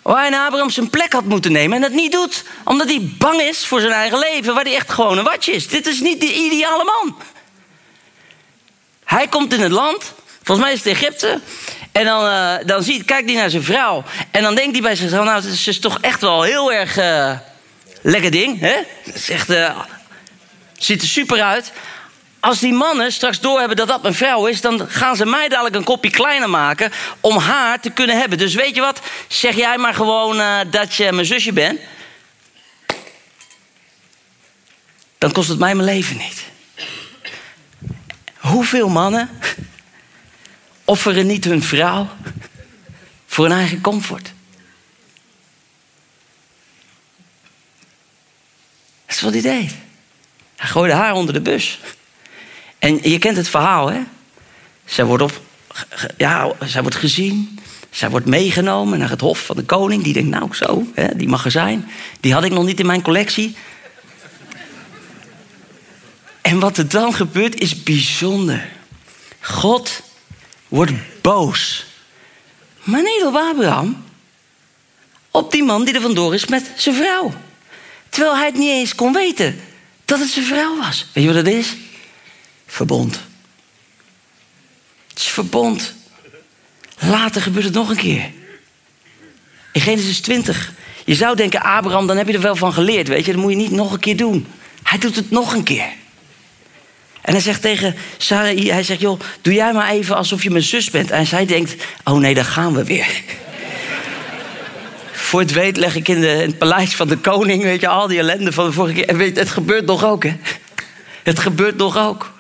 Waarin 0.02 0.34
Abraham 0.34 0.70
zijn 0.70 0.90
plek 0.90 1.14
had 1.14 1.26
moeten 1.26 1.52
nemen 1.52 1.76
en 1.76 1.82
dat 1.82 1.92
niet 1.92 2.12
doet. 2.12 2.44
Omdat 2.66 2.88
hij 2.88 3.10
bang 3.18 3.42
is 3.42 3.66
voor 3.66 3.80
zijn 3.80 3.92
eigen 3.92 4.20
leven, 4.20 4.54
waar 4.54 4.64
hij 4.64 4.76
echt 4.76 4.92
gewoon 4.92 5.18
een 5.18 5.24
watje 5.24 5.52
is. 5.52 5.68
Dit 5.68 5.88
is 5.88 6.00
niet 6.00 6.20
de 6.20 6.34
ideale 6.34 6.84
man. 6.84 7.16
Hij 9.04 9.28
komt 9.28 9.54
in 9.54 9.60
het 9.60 9.72
land, 9.72 10.14
volgens 10.44 10.68
mij 10.68 10.76
is 10.76 10.84
het 10.84 10.94
Egypte. 10.94 11.40
En 11.92 12.06
dan, 12.06 12.26
uh, 12.26 12.54
dan 12.66 12.84
ziet, 12.84 13.06
kijkt 13.06 13.30
hij 13.30 13.40
naar 13.40 13.50
zijn 13.50 13.64
vrouw. 13.64 14.04
En 14.32 14.44
dan 14.44 14.56
denkt 14.56 14.72
hij 14.72 14.82
bij 14.82 14.96
zichzelf, 14.96 15.26
nou, 15.26 15.42
het 15.46 15.68
is 15.68 15.80
toch 15.80 15.98
echt 16.02 16.22
wel 16.22 16.42
heel 16.42 16.74
erg 16.74 16.98
uh, 16.98 17.32
lekker 18.02 18.32
ding. 18.32 18.60
Hè? 18.60 18.76
Is 19.04 19.30
echt, 19.30 19.50
uh, 19.50 19.80
ziet 20.78 21.02
er 21.02 21.08
super 21.08 21.42
uit. 21.42 21.72
Als 22.40 22.60
die 22.60 22.74
mannen 22.74 23.12
straks 23.12 23.40
doorhebben 23.40 23.78
dat 23.78 23.88
dat 23.88 24.02
mijn 24.02 24.14
vrouw 24.14 24.46
is, 24.46 24.62
dan 24.62 24.90
gaan 24.90 25.16
ze 25.16 25.26
mij 25.26 25.48
dadelijk 25.48 25.76
een 25.76 25.84
kopje 25.84 26.10
kleiner 26.10 26.50
maken 26.50 26.92
om 27.20 27.38
haar 27.38 27.80
te 27.80 27.90
kunnen 27.90 28.18
hebben. 28.20 28.38
Dus 28.38 28.54
weet 28.54 28.76
je 28.76 28.82
wat? 28.82 29.02
Zeg 29.28 29.56
jij 29.56 29.78
maar 29.78 29.94
gewoon 29.94 30.42
dat 30.72 30.96
je 30.96 31.12
mijn 31.12 31.26
zusje 31.26 31.54
bent. 31.54 31.80
Dan 35.18 35.32
kost 35.32 35.50
het 35.50 35.60
mij 35.60 35.76
mijn 35.76 35.88
leven 35.88 36.18
niet. 36.18 36.44
Hoeveel 38.38 38.90
mannen 38.90 39.30
offeren 40.86 41.28
niet 41.28 41.46
hun 41.46 41.64
vrouw 41.64 42.10
voor 43.26 43.46
hun 43.46 43.58
eigen 43.58 43.82
comfort? 43.82 44.34
Dat 49.06 49.16
is 49.16 49.22
wat 49.22 49.34
hij 49.34 49.42
deed. 49.42 49.72
Hij 50.56 50.70
gooide 50.70 50.94
haar 50.94 51.14
onder 51.14 51.34
de 51.34 51.42
bus. 51.42 51.80
En 52.80 53.10
je 53.10 53.20
kent 53.20 53.38
het 53.38 53.50
verhaal, 53.50 53.92
hè? 53.92 54.02
Zij 54.86 55.06
wordt, 55.06 55.24
op, 55.24 55.42
ja, 56.18 56.52
zij 56.66 56.82
wordt 56.82 56.98
gezien. 56.98 57.60
Zij 57.90 58.10
wordt 58.10 58.26
meegenomen 58.26 59.00
naar 59.00 59.10
het 59.10 59.22
hof 59.22 59.46
van 59.46 59.56
de 59.56 59.64
koning. 59.64 60.04
Die 60.04 60.14
denkt, 60.14 60.30
nou 60.30 60.56
zo, 60.56 60.88
hè, 60.94 61.16
die 61.16 61.28
mag 61.28 61.46
er 61.46 61.52
zijn. 61.52 61.90
Die 62.20 62.34
had 62.34 62.44
ik 62.44 62.52
nog 62.52 62.66
niet 62.66 62.80
in 62.80 62.86
mijn 62.86 63.02
collectie. 63.02 63.56
En 66.42 66.60
wat 66.60 66.78
er 66.78 66.90
dan 66.90 67.14
gebeurt 67.14 67.60
is 67.60 67.84
bijzonder. 67.84 68.70
God 69.40 70.02
wordt 70.72 70.92
boos. 71.22 71.86
Maar 72.84 73.02
op 73.26 73.36
Abraham. 73.36 74.04
Op 75.32 75.52
die 75.52 75.64
man 75.64 75.86
die 75.86 75.94
er 75.94 76.02
vandoor 76.02 76.34
is 76.34 76.46
met 76.46 76.72
zijn 76.76 76.96
vrouw. 76.96 77.34
Terwijl 78.10 78.36
hij 78.36 78.46
het 78.46 78.58
niet 78.58 78.70
eens 78.70 78.96
kon 78.96 79.14
weten 79.14 79.62
dat 80.06 80.20
het 80.20 80.30
zijn 80.30 80.46
vrouw 80.46 80.78
was. 80.78 81.06
Weet 81.14 81.24
je 81.24 81.34
wat 81.34 81.46
dat 81.46 81.54
is? 81.54 81.76
Verbond. 82.66 83.20
Het 85.08 85.20
is 85.20 85.28
verbond. 85.28 85.94
Later 87.00 87.42
gebeurt 87.42 87.66
het 87.66 87.74
nog 87.74 87.90
een 87.90 87.96
keer. 87.96 88.32
In 89.74 89.82
Genesis 89.82 90.22
20. 90.22 90.74
Je 91.06 91.16
zou 91.16 91.36
denken, 91.36 91.62
Abraham, 91.62 92.08
dan 92.08 92.18
heb 92.18 92.28
je 92.28 92.34
er 92.34 92.42
wel 92.42 92.56
van 92.56 92.74
geleerd, 92.74 93.08
weet 93.08 93.26
je. 93.26 93.32
Dat 93.32 93.42
moet 93.42 93.52
je 93.52 93.58
niet 93.58 93.72
nog 93.72 93.92
een 93.92 94.00
keer 94.00 94.18
doen. 94.18 94.48
Hij 94.84 94.98
doet 94.98 95.16
het 95.16 95.32
nog 95.32 95.54
een 95.54 95.64
keer. 95.64 96.00
En 97.22 97.34
hij 97.34 97.42
zegt 97.42 97.62
tegen 97.62 97.96
Sarai, 98.18 98.72
hij 98.72 98.84
zegt, 98.84 99.00
joh, 99.00 99.20
doe 99.42 99.54
jij 99.54 99.74
maar 99.74 99.90
even 99.90 100.16
alsof 100.16 100.44
je 100.44 100.50
mijn 100.50 100.64
zus 100.64 100.90
bent. 100.90 101.12
En 101.12 101.28
zij 101.28 101.46
denkt, 101.46 101.76
oh 102.04 102.18
nee, 102.18 102.34
daar 102.34 102.46
gaan 102.46 102.74
we 102.74 102.84
weer. 102.84 103.08
Voor 105.12 105.40
het 105.40 105.52
weet 105.52 105.78
leg 105.78 105.96
ik 105.96 106.08
in, 106.08 106.24
het 106.24 106.58
paleis 106.58 106.96
van 106.96 107.08
de 107.08 107.18
koning, 107.18 107.64
weet 107.64 107.82
je, 107.82 107.88
al 107.88 108.08
die 108.08 108.20
ellende 108.20 108.52
van 108.52 108.66
de 108.66 108.72
vorige 108.72 108.94
keer. 108.94 109.08
En 109.08 109.18
weet, 109.18 109.38
het 109.38 109.50
gebeurt 109.50 109.86
nog 109.86 110.06
ook, 110.06 110.24
hè. 110.24 110.36
Het 111.24 111.40
gebeurt 111.40 111.78
nog 111.78 111.98
ook. 111.98 112.32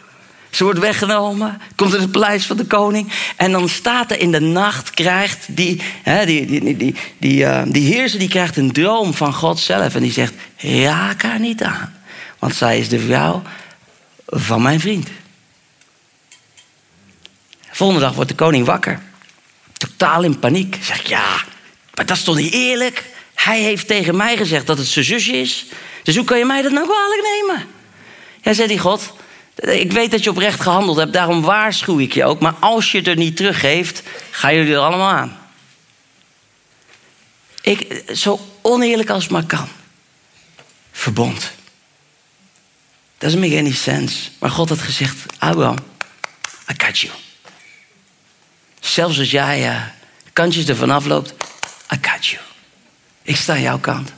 Ze 0.49 0.63
wordt 0.63 0.79
weggenomen, 0.79 1.61
komt 1.75 1.93
in 1.93 1.99
het 1.99 2.11
paleis 2.11 2.45
van 2.45 2.57
de 2.57 2.65
koning. 2.65 3.11
En 3.35 3.51
dan 3.51 3.69
staat 3.69 4.11
er 4.11 4.19
in 4.19 4.31
de 4.31 4.39
nacht, 4.39 4.89
krijgt 4.89 5.45
die, 5.47 5.81
hè, 6.03 6.25
die, 6.25 6.45
die, 6.45 6.77
die, 6.77 6.95
die, 7.17 7.43
uh, 7.43 7.61
die 7.67 7.93
heerser 7.93 8.19
die 8.19 8.29
krijgt 8.29 8.57
een 8.57 8.71
droom 8.71 9.13
van 9.13 9.33
God 9.33 9.59
zelf. 9.59 9.95
En 9.95 10.01
die 10.01 10.11
zegt, 10.11 10.33
raak 10.57 11.21
haar 11.21 11.39
niet 11.39 11.63
aan. 11.63 11.93
Want 12.39 12.55
zij 12.55 12.79
is 12.79 12.89
de 12.89 12.99
vrouw 12.99 13.41
van 14.31 14.61
mijn 14.61 14.79
vriend. 14.79 15.05
De 17.59 17.77
volgende 17.77 18.01
dag 18.01 18.13
wordt 18.13 18.29
de 18.29 18.35
koning 18.35 18.65
wakker. 18.65 19.01
Totaal 19.73 20.23
in 20.23 20.39
paniek. 20.39 20.77
Zegt, 20.81 21.07
ja, 21.07 21.43
maar 21.93 22.05
dat 22.05 22.17
is 22.17 22.23
toch 22.23 22.35
niet 22.35 22.53
eerlijk? 22.53 23.05
Hij 23.33 23.59
heeft 23.59 23.87
tegen 23.87 24.15
mij 24.15 24.37
gezegd 24.37 24.67
dat 24.67 24.77
het 24.77 24.87
zijn 24.87 25.05
zusje 25.05 25.31
is. 25.31 25.65
Dus 26.03 26.15
hoe 26.15 26.25
kan 26.25 26.37
je 26.37 26.45
mij 26.45 26.61
dat 26.61 26.71
nou 26.71 26.85
kwalijk 26.85 27.21
nemen? 27.21 27.67
Ja, 28.41 28.53
zei 28.53 28.67
die 28.67 28.79
God, 28.79 29.13
ik 29.55 29.91
weet 29.91 30.11
dat 30.11 30.23
je 30.23 30.29
oprecht 30.29 30.61
gehandeld 30.61 30.97
hebt, 30.97 31.13
daarom 31.13 31.41
waarschuw 31.41 31.99
ik 31.99 32.13
je 32.13 32.25
ook. 32.25 32.39
Maar 32.39 32.55
als 32.59 32.91
je 32.91 32.97
het 32.97 33.07
er 33.07 33.15
niet 33.15 33.37
teruggeeft, 33.37 34.03
gaan 34.31 34.55
jullie 34.55 34.73
er 34.73 34.79
allemaal 34.79 35.09
aan. 35.09 35.39
Ik, 37.61 38.03
zo 38.15 38.39
oneerlijk 38.61 39.09
als 39.09 39.23
het 39.23 39.31
maar 39.31 39.45
kan. 39.45 39.67
Verbond. 40.91 41.51
Doesn't 43.21 43.39
make 43.39 43.57
any 43.57 43.71
sense. 43.71 44.29
Maar 44.39 44.49
God 44.49 44.69
had 44.69 44.79
gezegd, 44.79 45.15
Abraham, 45.37 45.77
I 46.71 46.73
got 46.85 46.99
you. 46.99 47.13
Zelfs 48.79 49.19
als 49.19 49.31
jij 49.31 49.69
uh, 49.69 49.81
kantjes 50.33 50.65
ervan 50.65 50.89
afloopt, 50.89 51.33
I 51.93 51.97
got 52.01 52.25
you. 52.25 52.41
Ik 53.23 53.35
sta 53.35 53.53
aan 53.53 53.61
jouw 53.61 53.79
kant. 53.79 54.11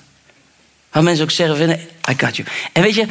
Waar 0.92 1.04
mensen 1.04 1.24
ook 1.24 1.32
zeggen 1.32 1.58
vinden, 1.58 1.80
I 2.10 2.14
got 2.18 2.36
you. 2.36 2.48
En 2.74 2.82
weet 2.82 2.96
je, 2.96 3.08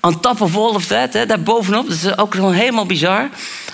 on 0.00 0.20
top 0.20 0.40
of 0.40 0.56
all 0.56 0.74
of 0.74 0.86
that, 0.86 1.12
hè, 1.12 1.26
daar 1.26 1.42
bovenop, 1.42 1.88
dat 1.88 1.96
is 1.96 2.16
ook 2.18 2.34
nog 2.34 2.54
helemaal 2.54 2.86
bizar. 2.86 3.28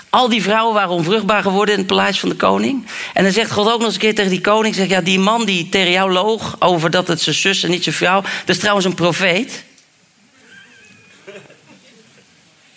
Al 0.09 0.29
die 0.29 0.41
vrouwen 0.41 0.73
waren 0.73 0.89
onvruchtbaar 0.89 1.41
geworden 1.41 1.73
in 1.73 1.79
het 1.79 1.89
paleis 1.89 2.19
van 2.19 2.29
de 2.29 2.35
koning. 2.35 2.85
En 3.13 3.23
dan 3.23 3.33
zegt 3.33 3.51
God 3.51 3.67
ook 3.67 3.77
nog 3.77 3.85
eens 3.85 3.93
een 3.93 3.99
keer 3.99 4.15
tegen 4.15 4.31
die 4.31 4.41
koning: 4.41 4.75
zegt, 4.75 4.89
ja, 4.89 5.01
die 5.01 5.19
man 5.19 5.45
die 5.45 5.69
tegen 5.69 5.91
jou 5.91 6.11
loog 6.11 6.55
over 6.59 6.89
dat 6.89 7.07
het 7.07 7.21
zijn 7.21 7.35
zus 7.35 7.63
en 7.63 7.69
niet 7.69 7.83
zijn 7.83 7.95
vrouw, 7.95 8.21
dat 8.21 8.55
is 8.55 8.59
trouwens 8.59 8.85
een 8.85 8.93
profeet. 8.93 9.67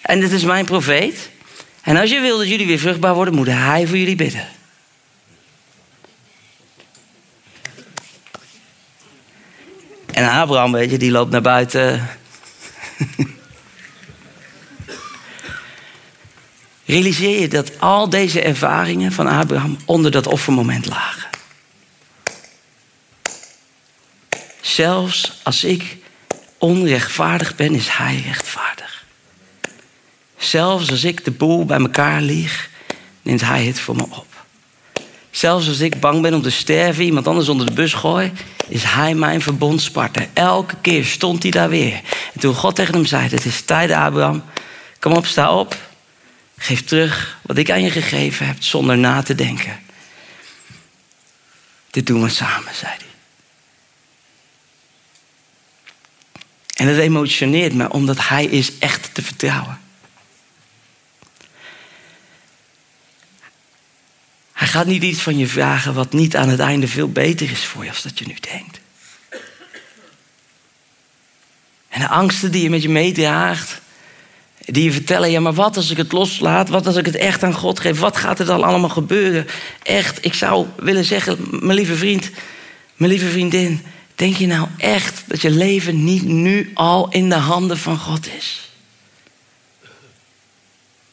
En 0.03 0.21
dit 0.21 0.33
is 0.33 0.45
mijn 0.45 0.65
profeet. 0.65 1.31
En 1.83 1.97
als 1.97 2.11
je 2.11 2.21
wil 2.21 2.39
dat 2.39 2.49
jullie 2.49 2.67
weer 2.67 2.79
vruchtbaar 2.79 3.15
worden, 3.15 3.35
moet 3.35 3.47
hij 3.47 3.87
voor 3.87 3.97
jullie 3.97 4.17
bidden. 4.17 4.49
En 10.13 10.29
Abraham, 10.31 10.73
weet 10.73 10.91
je, 10.91 10.99
die 10.99 11.11
loopt 11.11 11.31
naar 11.31 11.41
buiten. 11.41 12.09
Realiseer 16.85 17.41
je 17.41 17.49
dat 17.49 17.81
al 17.81 18.09
deze 18.09 18.43
ervaringen 18.43 19.13
van 19.13 19.27
Abraham 19.27 19.77
onder 19.85 20.11
dat 20.11 20.27
offermoment 20.27 20.87
lagen? 20.87 21.31
Zelfs 24.61 25.41
als 25.43 25.65
ik 25.65 25.97
onrechtvaardig 26.59 27.57
ben, 27.57 27.75
is 27.75 27.89
hij 27.89 28.23
rechtvaardig. 28.27 28.92
Zelfs 30.43 30.91
als 30.91 31.05
ik 31.05 31.25
de 31.25 31.31
boel 31.31 31.65
bij 31.65 31.79
elkaar 31.79 32.21
lieg, 32.21 32.71
neemt 33.23 33.41
hij 33.41 33.65
het 33.65 33.81
voor 33.81 33.97
me 33.97 34.03
op. 34.03 34.27
Zelfs 35.31 35.69
als 35.69 35.81
ik 35.81 36.01
bang 36.01 36.23
ben 36.23 36.35
om 36.35 36.43
te 36.43 36.51
sterven, 36.51 37.05
iemand 37.05 37.27
anders 37.27 37.49
onder 37.49 37.67
de 37.67 37.73
bus 37.73 37.95
gooi, 37.95 38.33
is 38.69 38.83
hij 38.83 39.15
mijn 39.15 39.41
verbondspartner. 39.41 40.29
Elke 40.33 40.77
keer 40.81 41.05
stond 41.05 41.43
hij 41.43 41.51
daar 41.51 41.69
weer. 41.69 42.01
En 42.35 42.41
toen 42.41 42.55
God 42.55 42.75
tegen 42.75 42.95
hem 42.95 43.07
zei: 43.07 43.29
Het 43.29 43.45
is 43.45 43.61
tijd, 43.61 43.91
Abraham. 43.91 44.45
Kom 44.99 45.13
op, 45.13 45.27
sta 45.27 45.55
op. 45.55 45.77
Geef 46.59 46.85
terug 46.85 47.39
wat 47.43 47.59
ik 47.59 47.71
aan 47.71 47.83
je 47.83 47.91
gegeven 47.91 48.47
heb 48.47 48.57
zonder 48.63 48.99
na 48.99 49.23
te 49.23 49.35
denken. 49.35 49.81
Dit 51.91 52.07
doen 52.07 52.23
we 52.23 52.29
samen, 52.29 52.75
zei 52.75 52.93
hij. 52.93 53.07
En 56.75 56.87
het 56.87 56.99
emotioneert 56.99 57.75
me 57.75 57.91
omdat 57.91 58.29
hij 58.29 58.45
is 58.45 58.79
echt 58.79 59.15
te 59.15 59.23
vertrouwen. 59.23 59.82
Hij 64.63 64.71
gaat 64.71 64.87
niet 64.87 65.03
iets 65.03 65.21
van 65.21 65.39
je 65.39 65.47
vragen 65.47 65.95
wat 65.95 66.13
niet 66.13 66.37
aan 66.37 66.49
het 66.49 66.61
einde 66.61 66.89
veel 66.89 67.09
beter 67.09 67.51
is 67.51 67.65
voor 67.65 67.85
je 67.85 67.91
als 67.91 68.03
dat 68.03 68.19
je 68.19 68.27
nu 68.27 68.37
denkt. 68.41 68.81
En 71.89 72.01
de 72.01 72.09
angsten 72.09 72.53
die 72.53 72.63
je 72.63 72.71
met 72.71 72.83
je 72.83 72.89
meedraagt, 72.89 73.81
Die 74.59 74.85
je 74.85 74.93
vertellen, 74.93 75.31
ja, 75.31 75.41
maar 75.41 75.55
wat 75.55 75.77
als 75.77 75.91
ik 75.91 75.97
het 75.97 76.13
loslaat? 76.13 76.69
Wat 76.69 76.87
als 76.87 76.97
ik 76.97 77.07
het 77.07 77.17
echt 77.17 77.43
aan 77.43 77.55
God 77.55 77.81
geef? 77.81 77.99
Wat 77.99 78.17
gaat 78.17 78.39
er 78.39 78.47
dan 78.47 78.63
allemaal 78.63 78.91
gebeuren? 78.91 79.47
Echt, 79.83 80.25
ik 80.25 80.35
zou 80.35 80.67
willen 80.77 81.05
zeggen, 81.05 81.39
mijn 81.51 81.79
lieve 81.79 81.97
vriend, 81.97 82.31
mijn 82.97 83.11
lieve 83.11 83.29
vriendin, 83.29 83.85
denk 84.15 84.37
je 84.37 84.47
nou 84.47 84.69
echt 84.79 85.23
dat 85.27 85.41
je 85.41 85.51
leven 85.51 86.05
niet 86.05 86.23
nu 86.23 86.71
al 86.75 87.11
in 87.11 87.29
de 87.29 87.35
handen 87.35 87.79
van 87.79 87.99
God 87.99 88.27
is? 88.37 88.71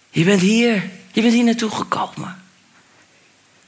Je 0.10 0.24
bent 0.24 0.42
hier, 0.42 0.90
je 1.12 1.22
bent 1.22 1.34
hier 1.34 1.44
naartoe 1.44 1.72
gekomen. 1.72 2.48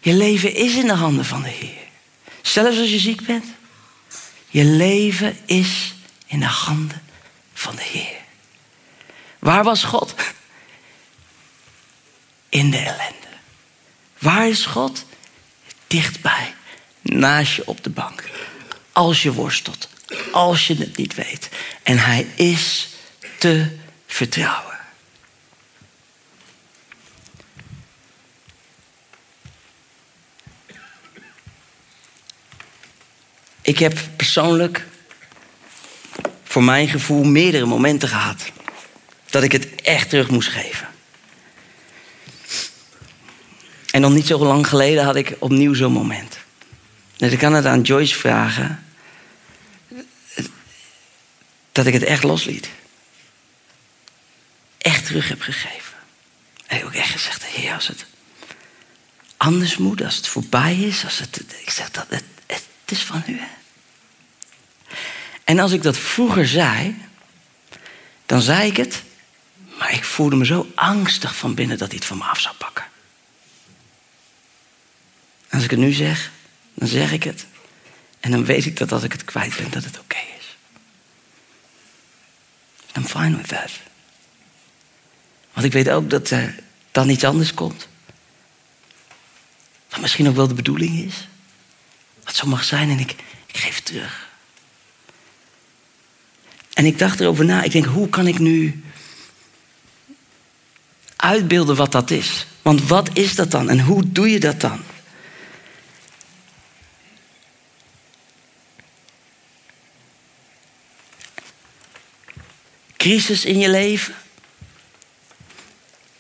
Je 0.02 0.14
leven 0.14 0.56
is 0.56 0.76
in 0.76 0.88
de 0.88 0.94
handen 0.94 1.26
van 1.26 1.42
de 1.42 1.50
Heer. 1.50 1.88
Zelfs 2.42 2.78
als 2.78 2.90
je 2.90 3.00
ziek 3.00 3.26
bent. 3.26 3.46
Je 4.48 4.64
leven 4.64 5.38
is 5.46 5.94
in 6.26 6.40
de 6.40 6.46
handen 6.46 7.02
van 7.54 7.76
de 7.76 7.84
Heer. 7.84 8.20
Waar 9.40 9.64
was 9.64 9.84
God? 9.84 10.16
In 12.50 12.72
de 12.72 12.78
ellende. 12.78 13.28
Waar 14.20 14.48
is 14.48 14.66
God? 14.66 15.06
Dichtbij, 15.88 16.54
naast 17.02 17.56
je 17.56 17.68
op 17.68 17.84
de 17.84 17.90
bank. 17.90 18.30
Als 18.92 19.24
je 19.24 19.34
worstelt, 19.34 19.90
als 20.32 20.68
je 20.68 20.76
het 20.76 20.98
niet 20.98 21.16
weet. 21.16 21.50
En 21.84 22.00
Hij 22.00 22.28
is 22.36 22.88
te 23.38 23.78
vertrouwen. 24.08 24.71
Ik 33.72 33.80
heb 33.80 34.00
persoonlijk 34.16 34.86
voor 36.44 36.64
mijn 36.64 36.88
gevoel 36.88 37.24
meerdere 37.24 37.66
momenten 37.66 38.10
gehad 38.10 38.52
dat 39.30 39.44
ik 39.44 39.52
het 39.52 39.82
echt 39.82 40.10
terug 40.10 40.30
moest 40.30 40.50
geven. 40.50 40.88
En 43.92 44.02
nog 44.02 44.12
niet 44.12 44.28
zo 44.28 44.38
lang 44.38 44.68
geleden 44.68 45.04
had 45.04 45.16
ik 45.16 45.36
opnieuw 45.40 45.74
zo'n 45.74 45.92
moment. 45.92 46.38
Dus 47.18 47.32
ik 47.32 47.40
kan 47.40 47.54
het 47.54 47.66
aan 47.66 47.82
Joyce 47.82 48.16
vragen 48.16 48.84
dat 51.72 51.86
ik 51.86 51.94
het 51.94 52.04
echt 52.04 52.24
losliet. 52.24 52.70
Echt 54.78 55.06
terug 55.06 55.30
heb 55.30 55.42
gegeven. 55.42 55.94
En 56.66 56.76
ik 56.76 56.84
heb 56.84 56.86
ook 56.86 56.94
echt 56.94 57.12
gezegd, 57.12 57.46
heer, 57.46 57.74
als 57.74 57.88
het 57.88 58.06
anders 59.38 59.78
moet, 59.78 60.04
als 60.04 60.16
het 60.16 60.28
voorbij 60.28 60.76
is, 60.76 61.04
als 61.04 61.20
het, 61.20 61.44
ik 61.62 61.70
zeg 61.70 61.92
dat 61.92 62.06
het, 62.10 62.24
het 62.46 62.64
is 62.86 63.04
van 63.04 63.24
u. 63.28 63.38
Hè? 63.40 63.60
En 65.52 65.60
als 65.60 65.72
ik 65.72 65.84
dat 65.84 65.98
vroeger 65.98 66.48
zei, 66.48 66.96
dan 68.26 68.42
zei 68.42 68.68
ik 68.68 68.78
het, 68.78 69.04
maar 69.78 69.94
ik 69.94 70.04
voelde 70.04 70.36
me 70.36 70.46
zo 70.46 70.72
angstig 70.76 71.36
van 71.36 71.54
binnen 71.54 71.78
dat 71.78 71.88
hij 71.88 71.98
het 71.98 72.08
van 72.08 72.18
me 72.18 72.24
af 72.24 72.40
zou 72.40 72.56
pakken. 72.56 72.86
Als 75.50 75.64
ik 75.64 75.70
het 75.70 75.80
nu 75.80 75.92
zeg, 75.92 76.32
dan 76.74 76.88
zeg 76.88 77.12
ik 77.12 77.24
het. 77.24 77.46
En 78.20 78.32
dan 78.32 78.46
weet 78.46 78.66
ik 78.66 78.78
dat 78.78 78.92
als 78.92 79.04
ik 79.04 79.12
het 79.12 79.24
kwijt 79.24 79.56
ben, 79.56 79.72
dat 79.72 79.84
het 79.84 80.00
oké 80.00 80.18
is. 80.40 80.58
I'm 82.98 83.06
fine 83.06 83.38
with 83.38 83.48
that. 83.48 83.72
Want 85.54 85.66
ik 85.66 85.74
weet 85.74 85.90
ook 85.90 86.10
dat 86.10 86.30
er 86.30 86.56
dan 86.92 87.10
iets 87.10 87.24
anders 87.24 87.54
komt. 87.54 87.88
Wat 89.90 90.02
misschien 90.02 90.28
ook 90.28 90.36
wel 90.36 90.48
de 90.48 90.54
bedoeling 90.54 91.06
is. 91.06 91.28
Wat 92.24 92.36
zo 92.36 92.48
mag 92.48 92.64
zijn 92.64 92.90
en 92.90 93.00
ik, 93.00 93.12
ik 93.46 93.58
geef 93.58 93.76
het 93.76 93.86
terug. 93.86 94.30
En 96.74 96.86
ik 96.86 97.00
dacht 97.00 97.20
erover 97.20 97.46
na. 97.46 97.64
Ik 97.64 97.72
denk, 97.72 97.86
hoe 97.86 98.10
kan 98.10 98.28
ik 98.28 98.40
nu 98.40 98.84
uitbeelden 101.16 101.76
wat 101.76 101.92
dat 101.92 102.12
is? 102.12 102.46
Want 102.62 102.88
wat 102.88 103.10
is 103.14 103.36
dat 103.36 103.52
dan 103.52 103.70
en 103.70 103.80
hoe 103.80 104.12
doe 104.12 104.30
je 104.30 104.40
dat 104.40 104.62
dan? 104.62 104.84
Crisis 112.98 113.46
in 113.46 113.60
je 113.60 113.70
leven 113.70 114.16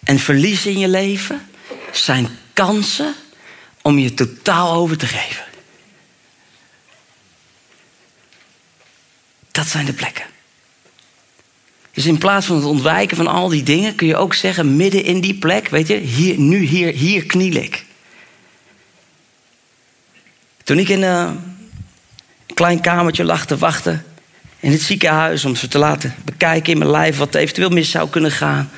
en 0.03 0.19
verlies 0.19 0.65
in 0.65 0.79
je 0.79 0.87
leven 0.87 1.49
zijn 1.91 2.27
kansen 2.53 3.15
om 3.81 3.97
je 3.99 4.13
totaal 4.13 4.73
over 4.73 4.97
te 4.97 5.07
geven. 5.07 5.45
Dat 9.51 9.67
zijn 9.67 9.85
de 9.85 9.93
plekken. 9.93 10.25
Dus 11.93 12.05
in 12.05 12.17
plaats 12.17 12.45
van 12.45 12.55
het 12.55 12.65
ontwijken 12.65 13.17
van 13.17 13.27
al 13.27 13.47
die 13.49 13.63
dingen, 13.63 13.95
kun 13.95 14.07
je 14.07 14.15
ook 14.15 14.33
zeggen, 14.33 14.75
midden 14.75 15.03
in 15.03 15.21
die 15.21 15.33
plek, 15.33 15.67
weet 15.67 15.87
je, 15.87 15.97
hier, 15.97 16.39
nu 16.39 16.57
hier, 16.57 16.93
hier 16.93 17.25
kniel 17.25 17.55
ik. 17.55 17.85
Toen 20.63 20.77
ik 20.77 20.89
in 20.89 20.99
uh, 20.99 21.29
een 22.47 22.55
klein 22.55 22.81
kamertje 22.81 23.23
lag 23.23 23.45
te 23.45 23.57
wachten 23.57 24.05
in 24.59 24.71
het 24.71 24.81
ziekenhuis 24.81 25.45
om 25.45 25.55
ze 25.55 25.67
te 25.67 25.77
laten 25.77 26.15
bekijken 26.25 26.71
in 26.71 26.77
mijn 26.77 26.91
lijf 26.91 27.17
wat 27.17 27.35
eventueel 27.35 27.69
mis 27.69 27.91
zou 27.91 28.09
kunnen 28.09 28.31
gaan, 28.31 28.69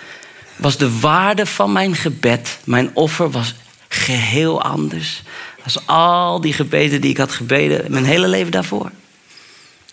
was 0.55 0.77
de 0.77 0.99
waarde 0.99 1.45
van 1.45 1.71
mijn 1.71 1.95
gebed, 1.95 2.59
mijn 2.63 2.89
offer, 2.93 3.31
was 3.31 3.55
geheel 3.87 4.61
anders. 4.61 5.23
Als 5.63 5.87
al 5.87 6.41
die 6.41 6.53
gebeden 6.53 7.01
die 7.01 7.09
ik 7.09 7.17
had 7.17 7.31
gebeden 7.31 7.91
mijn 7.91 8.05
hele 8.05 8.27
leven 8.27 8.51
daarvoor. 8.51 8.91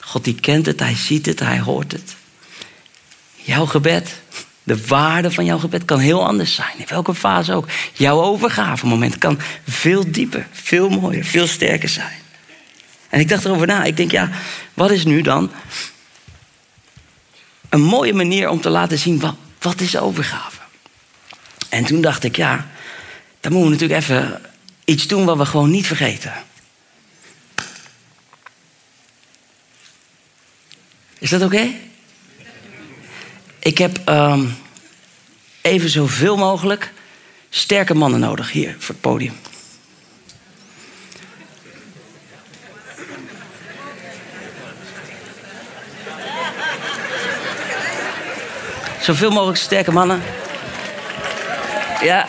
God 0.00 0.24
die 0.24 0.40
kent 0.40 0.66
het, 0.66 0.80
hij 0.80 0.94
ziet 0.94 1.26
het, 1.26 1.40
hij 1.40 1.60
hoort 1.60 1.92
het. 1.92 2.14
Jouw 3.42 3.66
gebed, 3.66 4.20
de 4.62 4.86
waarde 4.86 5.30
van 5.30 5.44
jouw 5.44 5.58
gebed 5.58 5.84
kan 5.84 5.98
heel 5.98 6.26
anders 6.26 6.54
zijn. 6.54 6.78
In 6.78 6.84
welke 6.88 7.14
fase 7.14 7.52
ook. 7.52 7.66
Jouw 7.92 8.20
overgave 8.20 8.86
moment 8.86 9.18
kan 9.18 9.38
veel 9.68 10.10
dieper, 10.12 10.46
veel 10.52 10.88
mooier, 10.88 11.24
veel 11.24 11.46
sterker 11.46 11.88
zijn. 11.88 12.18
En 13.08 13.20
ik 13.20 13.28
dacht 13.28 13.44
erover 13.44 13.66
na. 13.66 13.84
Ik 13.84 13.96
denk, 13.96 14.10
ja, 14.10 14.30
wat 14.74 14.90
is 14.90 15.04
nu 15.04 15.22
dan 15.22 15.50
een 17.68 17.82
mooie 17.82 18.14
manier 18.14 18.48
om 18.48 18.60
te 18.60 18.70
laten 18.70 18.98
zien 18.98 19.20
wat, 19.20 19.34
wat 19.58 19.80
is 19.80 19.98
overgave? 19.98 20.60
En 21.68 21.84
toen 21.84 22.00
dacht 22.00 22.24
ik, 22.24 22.36
ja, 22.36 22.68
dan 23.40 23.52
moeten 23.52 23.70
we 23.70 23.76
natuurlijk 23.76 24.00
even 24.00 24.40
iets 24.84 25.06
doen 25.06 25.24
wat 25.24 25.36
we 25.36 25.46
gewoon 25.46 25.70
niet 25.70 25.86
vergeten. 25.86 26.32
Is 31.18 31.30
dat 31.30 31.42
oké? 31.42 31.70
Ik 33.60 33.78
heb 33.78 34.08
um, 34.08 34.56
even 35.60 35.90
zoveel 35.90 36.36
mogelijk 36.36 36.92
sterke 37.50 37.94
mannen 37.94 38.20
nodig 38.20 38.52
hier 38.52 38.76
voor 38.78 38.94
het 38.94 39.00
podium. 39.00 39.34
Zoveel 49.00 49.30
mogelijk 49.30 49.58
sterke 49.58 49.92
mannen. 49.92 50.22
Ja, 52.02 52.26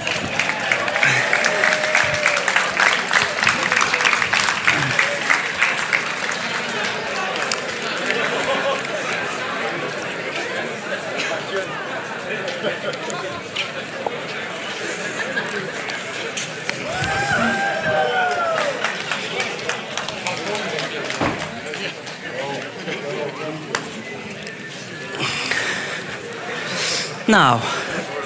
Nou, 27.32 27.60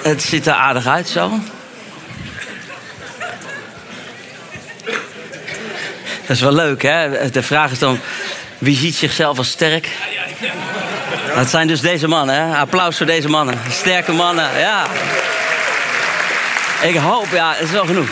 het 0.02 0.22
ziet 0.22 0.46
er 0.46 0.52
aardig 0.52 0.86
uit 0.86 1.08
zo. 1.08 1.40
Dat 6.26 6.36
is 6.36 6.40
wel 6.40 6.52
leuk, 6.52 6.82
hè? 6.82 7.30
De 7.30 7.42
vraag 7.42 7.70
is 7.70 7.78
dan, 7.78 7.98
wie 8.58 8.76
ziet 8.76 8.94
zichzelf 8.94 9.38
als 9.38 9.48
sterk? 9.48 9.88
Dat 11.34 11.50
zijn 11.50 11.66
dus 11.66 11.80
deze 11.80 12.08
mannen, 12.08 12.34
hè? 12.34 12.56
Applaus 12.56 12.96
voor 12.96 13.06
deze 13.06 13.28
mannen. 13.28 13.58
Sterke 13.70 14.12
mannen, 14.12 14.58
ja. 14.58 14.86
Ik 16.82 16.96
hoop, 16.96 17.26
ja, 17.32 17.52
het 17.52 17.62
is 17.62 17.70
wel 17.70 17.86
genoeg. 17.86 18.08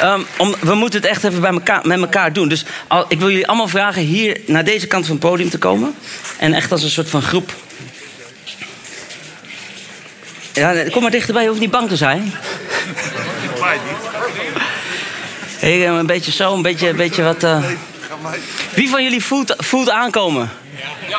Ehm, 0.00 0.20
om, 0.38 0.54
we 0.60 0.74
moeten 0.74 1.00
het 1.00 1.10
echt 1.10 1.24
even 1.24 1.40
bij 1.40 1.52
elkaar, 1.52 1.80
met 1.86 2.00
elkaar 2.00 2.32
doen. 2.32 2.48
Dus 2.48 2.64
ik 3.08 3.18
wil 3.18 3.30
jullie 3.30 3.46
allemaal 3.46 3.68
vragen 3.68 4.02
hier 4.02 4.40
naar 4.46 4.64
deze 4.64 4.86
kant 4.86 5.06
van 5.06 5.16
het 5.16 5.24
podium 5.24 5.50
te 5.50 5.58
komen. 5.58 5.94
En 6.38 6.54
echt 6.54 6.72
als 6.72 6.82
een 6.82 6.90
soort 6.90 7.10
van 7.10 7.22
groep 7.22 7.52
ja, 10.54 10.90
kom 10.90 11.02
maar 11.02 11.10
dichterbij, 11.10 11.42
je 11.42 11.48
hoeft 11.48 11.60
niet 11.60 11.70
bang 11.70 11.88
te 11.88 11.96
zijn. 11.96 12.32
Hey, 15.58 15.88
een 15.88 16.06
beetje 16.06 16.32
zo, 16.32 16.54
een 16.54 16.62
beetje, 16.62 16.88
een 16.88 16.96
beetje 16.96 17.22
wat. 17.22 17.42
Uh... 17.42 17.64
Wie 18.74 18.88
van 18.88 19.02
jullie 19.02 19.24
voelt, 19.24 19.54
voelt 19.58 19.90
aankomen? 19.90 20.50
Ja. 21.08 21.18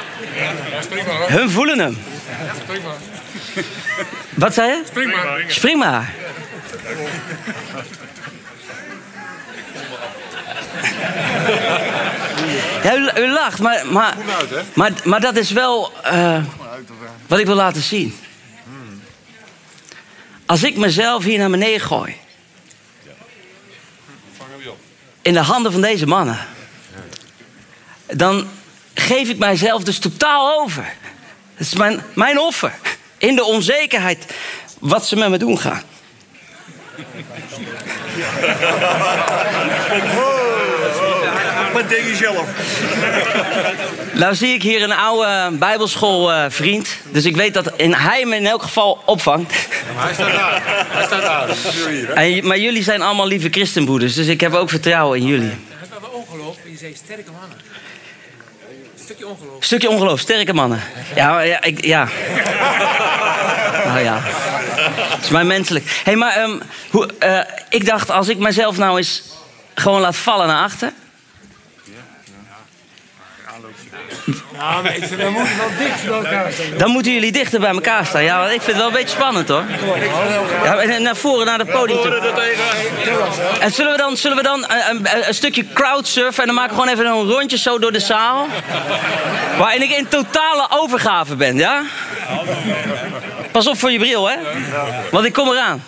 Hun 1.28 1.50
voelen 1.50 1.80
hem. 1.80 1.98
Ja, 2.39 3.62
Wat 4.34 4.54
zei 4.54 4.69
je? 4.69 4.82
Spring 4.88 5.12
maar. 5.12 5.43
Spring 5.48 5.80
maar. 5.80 6.13
Ja, 12.84 12.95
u, 12.95 13.10
u 13.21 13.32
lacht, 13.32 13.60
maar, 13.60 13.86
maar, 13.86 14.15
maar, 14.74 14.91
maar 15.04 15.19
dat 15.19 15.36
is 15.36 15.52
wel 15.52 15.91
eh, 16.04 16.38
wat 17.28 17.39
ik 17.39 17.45
wil 17.45 17.56
laten 17.56 17.82
zien. 17.82 18.15
Als 20.45 20.63
ik 20.63 20.75
mezelf 20.75 21.23
hier 21.23 21.38
naar 21.38 21.49
beneden 21.49 21.79
gooi, 21.79 22.15
in 25.21 25.34
de 25.34 25.39
handen 25.39 25.71
van 25.71 25.81
deze 25.81 26.05
mannen, 26.05 26.47
dan 28.05 28.47
geef 28.93 29.29
ik 29.29 29.38
mijzelf 29.38 29.84
dus 29.84 29.99
totaal 29.99 30.62
over. 30.62 30.93
Dat 31.58 31.67
is 31.67 31.73
mijn, 31.73 32.01
mijn 32.13 32.39
offer. 32.39 32.73
In 33.17 33.36
de 33.36 33.43
onzekerheid 33.43 34.25
wat 34.79 35.08
ze 35.08 35.15
met 35.15 35.29
me 35.29 35.38
doen 35.38 35.60
gaan. 35.60 35.84
Wat 41.75 41.89
denk 41.89 42.07
je 42.07 42.15
zelf? 42.15 42.47
Nou 44.13 44.35
zie 44.35 44.53
ik 44.53 44.61
hier 44.61 44.83
een 44.83 44.91
oude 44.91 45.51
bijbelschoolvriend. 45.51 46.89
dus 47.11 47.25
ik 47.25 47.35
weet 47.35 47.53
dat 47.53 47.71
in, 47.75 47.93
hij 47.93 48.25
me 48.25 48.35
in 48.35 48.45
elk 48.45 48.61
geval 48.61 49.01
opvangt. 49.05 49.53
Hij 49.95 50.13
staat 50.13 50.31
daar. 50.31 50.61
Hij 50.65 51.05
staat 51.05 51.21
daar. 51.21 51.49
En, 52.15 52.47
maar 52.47 52.57
jullie 52.59 52.83
zijn 52.83 53.01
allemaal 53.01 53.27
lieve 53.27 53.47
christenbroeders. 53.51 54.13
Dus 54.13 54.27
ik 54.27 54.41
heb 54.41 54.53
ook 54.53 54.69
vertrouwen 54.69 55.19
in 55.19 55.25
jullie. 55.25 55.51
Het 55.75 55.89
wel 56.01 56.09
ongeloof. 56.09 56.57
Je 56.71 56.77
zei 56.77 56.95
sterke 57.03 57.31
mannen. 57.31 57.57
Een 58.67 59.03
stukje 59.03 59.27
ongeloof. 59.27 59.63
Stukje 59.63 59.89
ongeloof, 59.89 60.19
sterke 60.19 60.53
mannen. 60.53 60.81
Ja, 61.15 61.31
maar 61.31 61.47
ja, 61.47 61.61
ik, 61.63 61.85
ja. 61.85 62.07
Nou 63.85 63.99
ja. 63.99 64.19
Het 64.21 65.23
is 65.23 65.29
mijn 65.29 65.47
menselijk. 65.47 65.85
Hé, 65.85 65.91
hey, 66.03 66.15
maar 66.15 66.35
ehm, 66.35 66.59
hoe, 66.89 67.09
eh, 67.19 67.39
ik 67.69 67.85
dacht, 67.85 68.11
als 68.11 68.27
ik 68.27 68.38
mezelf 68.38 68.77
nou 68.77 68.97
eens 68.97 69.23
gewoon 69.73 70.01
laat 70.01 70.15
vallen 70.15 70.47
naar 70.47 70.63
achter. 70.63 70.91
Ja, 74.58 74.82
maar 74.82 74.96
ik 74.96 75.04
vind, 75.04 75.22
we 75.22 75.30
moeten 75.30 75.58
wel 75.58 75.70
dicht 75.78 76.06
bij 76.06 76.13
elkaar 76.15 76.52
zijn. 76.52 76.78
Dan 76.78 76.89
moeten 76.89 77.13
jullie 77.13 77.32
dichter 77.32 77.60
bij 77.60 77.70
elkaar 77.70 78.06
staan. 78.06 78.24
Ja, 78.24 78.39
want 78.39 78.52
ik 78.52 78.62
vind 78.62 78.65
het 78.65 78.76
wel 78.76 78.88
een 78.88 78.94
beetje 78.94 79.15
spannend 79.18 79.48
hoor. 79.48 79.63
Ja, 80.63 80.78
en 80.78 81.02
naar 81.02 81.15
voren, 81.15 81.46
naar 81.46 81.60
het 81.60 81.72
podium 81.72 82.02
toe. 82.02 82.13
En 83.60 83.72
zullen 83.72 83.91
we 83.91 83.98
dan, 83.98 84.18
zullen 84.18 84.38
we 84.38 84.44
dan 84.44 84.65
een, 84.68 84.89
een, 84.89 85.28
een 85.28 85.34
stukje 85.34 85.65
crowdsurfen 85.74 86.41
en 86.41 86.46
dan 86.46 86.56
maken 86.56 86.76
we 86.76 86.82
gewoon 86.82 86.94
even 86.94 87.06
een 87.06 87.34
rondje 87.34 87.58
zo 87.58 87.80
door 87.80 87.91
de 87.91 88.00
zaal? 88.00 88.48
Waarin 89.58 89.82
ik 89.82 89.89
in 89.89 90.08
totale 90.08 90.68
overgave 90.70 91.36
ben, 91.36 91.58
ja? 91.58 91.82
Pas 93.52 93.68
op 93.68 93.80
voor 93.80 93.91
je 93.91 94.00
bril, 94.00 94.30
hè? 94.30 94.36
Want 95.12 95.26
ik 95.26 95.34
kom 95.34 95.50
eraan. 95.50 95.84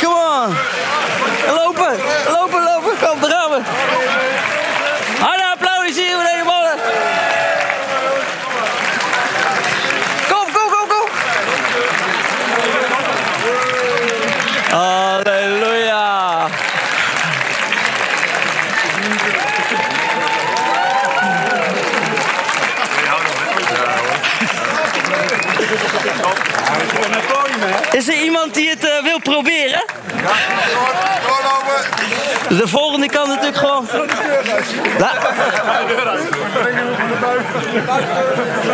Come 0.00 0.14
on. 0.14 0.56
Lopen, 1.54 2.62
Kom, 3.00 3.20
daar 3.20 3.30
gaan 3.30 3.50
we. 3.50 3.60
Applaus 5.52 5.96
hier 5.96 6.14
voor 6.14 6.22
deze 6.22 6.44
mannen. 6.44 6.78
Kom, 10.28 10.52
kom, 10.52 10.70
kom, 10.70 10.88
kom. 10.88 11.08
Halleluja. 14.70 16.48
Is 27.92 28.08
er 28.08 28.14
iemand 28.14 28.54
die 28.54 28.68
het 28.70 28.84
eh, 28.84 29.02
wil 29.02 29.20
proberen? 29.20 29.84
De 32.48 32.68
volgende 32.68 33.06
kan 33.08 33.28
natuurlijk 33.28 33.56
gewoon. 33.56 33.86
La- 34.98 35.12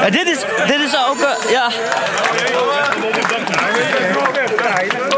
Ja, 0.02 0.10
dit, 0.10 0.26
is, 0.28 0.38
dit 0.66 0.80
is 0.80 0.96
ook. 1.08 1.26
ja. 1.50 1.70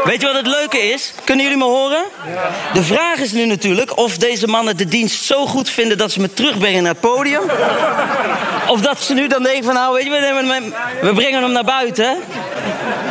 Weet 0.03 0.21
je 0.21 0.27
wat 0.27 0.35
het 0.35 0.47
leuke 0.47 0.77
is? 0.77 1.13
Kunnen 1.23 1.43
jullie 1.43 1.59
me 1.59 1.65
horen? 1.65 2.03
De 2.73 2.83
vraag 2.83 3.17
is 3.17 3.31
nu 3.31 3.45
natuurlijk 3.45 3.97
of 3.97 4.17
deze 4.17 4.47
mannen 4.47 4.77
de 4.77 4.85
dienst 4.85 5.23
zo 5.23 5.45
goed 5.45 5.69
vinden 5.69 5.97
dat 5.97 6.11
ze 6.11 6.19
me 6.19 6.33
terugbrengen 6.33 6.83
naar 6.83 6.91
het 6.91 7.01
podium. 7.01 7.41
Of 8.67 8.81
dat 8.81 9.01
ze 9.01 9.13
nu 9.13 9.27
dan 9.27 9.43
denken 9.43 9.63
van 9.63 9.73
nou, 9.73 9.93
weet 9.93 10.03
je, 10.03 10.09
we, 10.09 10.71
we 11.07 11.13
brengen 11.13 11.41
hem 11.41 11.51
naar 11.51 11.63
buiten. 11.63 12.17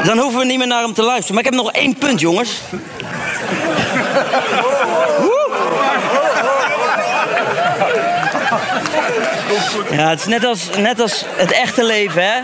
Dan 0.05 0.19
hoeven 0.19 0.39
we 0.39 0.45
niet 0.47 0.59
meer 0.59 0.67
naar 0.67 0.83
hem 0.83 0.95
te 0.95 1.03
luisteren. 1.03 1.35
Maar 1.35 1.45
ik 1.45 1.51
heb 1.51 1.61
nog 1.63 1.73
één 1.73 1.95
punt, 1.99 2.21
jongens. 2.21 2.51
Ja, 9.91 10.09
het 10.09 10.21
is 10.21 10.27
net 10.27 10.45
als, 10.45 10.69
net 10.77 11.01
als 11.01 11.25
het 11.37 11.53
echte 11.53 11.85
leven, 11.85 12.23
hè? 12.23 12.41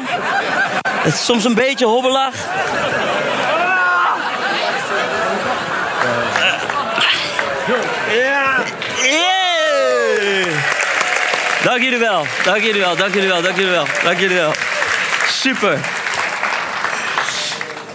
Het 0.88 1.14
is 1.14 1.24
soms 1.24 1.44
een 1.44 1.54
beetje 1.54 1.86
hobbelig. 1.86 2.34
Yeah! 8.08 8.60
Dank 11.64 11.82
jullie 11.82 11.98
wel, 11.98 12.26
dank 12.44 12.62
jullie 12.62 12.80
wel, 12.80 12.96
dank 12.96 13.14
jullie 13.14 13.28
wel, 13.28 13.42
dank 13.42 13.56
jullie 13.56 13.70
wel, 13.70 13.86
dank 14.02 14.18
jullie 14.18 14.36
wel. 14.36 14.52
Super. 15.28 15.78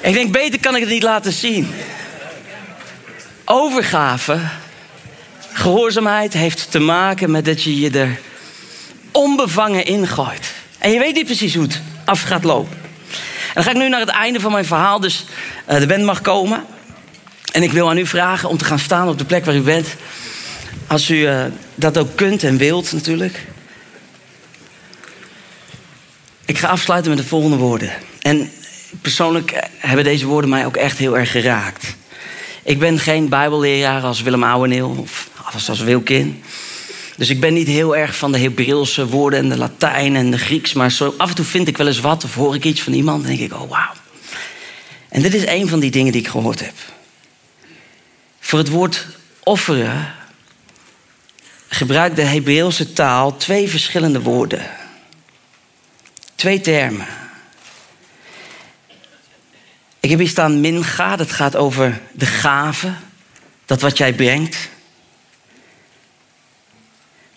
Ik 0.02 0.14
denk, 0.14 0.32
beter 0.32 0.60
kan 0.60 0.76
ik 0.76 0.82
het 0.82 0.90
niet 0.90 1.04
laten 1.04 1.32
zien. 1.32 1.76
Overgave, 3.46 4.40
gehoorzaamheid 5.54 6.34
heeft 6.34 6.72
te 6.72 6.80
maken 6.80 7.32
met 7.32 7.46
dat 7.46 7.64
je 7.64 7.80
je 7.80 7.90
er 7.90 8.20
onbevangen 9.12 9.86
ingooit. 9.86 10.54
En 10.78 10.92
je 10.92 11.00
weet 11.00 11.16
niet 11.16 11.26
precies 11.26 11.56
hoe 11.56 11.64
het 11.64 11.82
af 12.06 12.22
gaat 12.22 12.44
lopen. 12.44 12.78
En 12.78 13.54
dan 13.54 13.64
ga 13.64 13.70
ik 13.70 13.78
nu 13.78 13.90
naar 13.90 14.00
het 14.00 14.10
einde 14.10 14.40
van 14.40 14.52
mijn 14.52 14.66
verhaal, 14.66 15.00
dus 15.00 15.26
eh, 15.66 15.80
de 15.80 15.86
band 15.86 16.04
mag 16.04 16.22
komen. 16.22 16.66
En 17.52 17.64
ik 17.64 17.72
wil 17.72 17.90
aan 17.90 17.98
u 17.98 18.06
vragen 18.06 18.50
om 18.50 18.58
te 18.58 18.66
gaan 18.66 18.80
staan 18.80 19.08
op 19.08 19.18
de 19.18 19.26
plek 19.26 19.46
waar 19.46 19.56
u 19.56 19.62
bent. 19.62 19.88
Als 20.88 21.10
u 21.10 21.26
eh, 21.26 21.46
dat 21.76 21.98
ook 21.98 22.16
kunt 22.16 22.44
en 22.44 22.58
wilt 22.58 22.92
natuurlijk. 22.92 23.46
Ik 26.46 26.58
ga 26.58 26.68
afsluiten 26.68 27.12
met 27.12 27.20
de 27.20 27.28
volgende 27.28 27.58
woorden. 27.58 27.92
En 28.22 28.52
persoonlijk 29.02 29.52
eh, 29.52 29.64
hebben 29.78 30.04
deze 30.04 30.26
woorden 30.26 30.50
mij 30.50 30.66
ook 30.66 30.78
echt 30.78 30.98
heel 30.98 31.18
erg 31.18 31.32
geraakt. 31.32 31.96
Ik 32.66 32.80
ben 32.80 33.00
geen 33.00 33.30
bijbelleraar 33.30 34.04
als 34.04 34.22
Willem 34.22 34.44
Ouweneel 34.44 34.96
of 35.00 35.30
als, 35.70 35.80
Wilkin. 35.80 36.44
Dus 37.18 37.30
ik 37.30 37.40
ben 37.40 37.54
niet 37.54 37.68
heel 37.68 37.96
erg 37.96 38.16
van 38.16 38.32
de 38.32 38.40
Hebreeuwse 38.40 39.08
woorden 39.08 39.40
en 39.40 39.50
de 39.50 39.58
Latijn 39.58 40.16
en 40.16 40.32
de 40.32 40.38
Grieks. 40.38 40.74
Maar 40.74 40.92
zo 40.92 41.14
af 41.18 41.30
en 41.30 41.36
toe 41.36 41.46
vind 41.46 41.68
ik 41.68 41.78
wel 41.78 41.88
eens 41.88 42.00
wat 42.00 42.24
of 42.24 42.34
hoor 42.34 42.56
ik 42.56 42.64
iets 42.64 42.82
van 42.82 42.94
iemand 42.94 43.24
en 43.24 43.28
denk 43.28 43.52
ik, 43.52 43.54
oh 43.54 43.70
wauw. 43.70 43.94
En 45.10 45.22
dit 45.22 45.34
is 45.34 45.46
een 45.46 45.68
van 45.68 45.80
die 45.80 45.92
dingen 45.92 46.12
die 46.12 46.22
ik 46.22 46.28
gehoord 46.28 46.60
heb. 46.60 46.74
Voor 48.40 48.60
het 48.60 48.70
woord 48.70 49.08
offeren 49.44 50.14
gebruikt 51.68 52.16
de 52.16 52.22
Hebreeuwse 52.22 52.94
taal 52.94 53.38
twee 53.38 53.70
verschillende 53.70 54.22
woorden. 54.22 54.66
Twee 56.36 56.62
termen. 56.62 57.08
Ik 60.06 60.12
heb 60.12 60.20
hier 60.20 60.30
staan 60.30 60.62
minga, 60.62 61.16
dat 61.16 61.32
gaat 61.32 61.56
over 61.56 62.02
de 62.12 62.26
gave, 62.26 62.94
dat 63.66 63.82
wat 63.82 63.98
jij 63.98 64.14
brengt. 64.14 64.70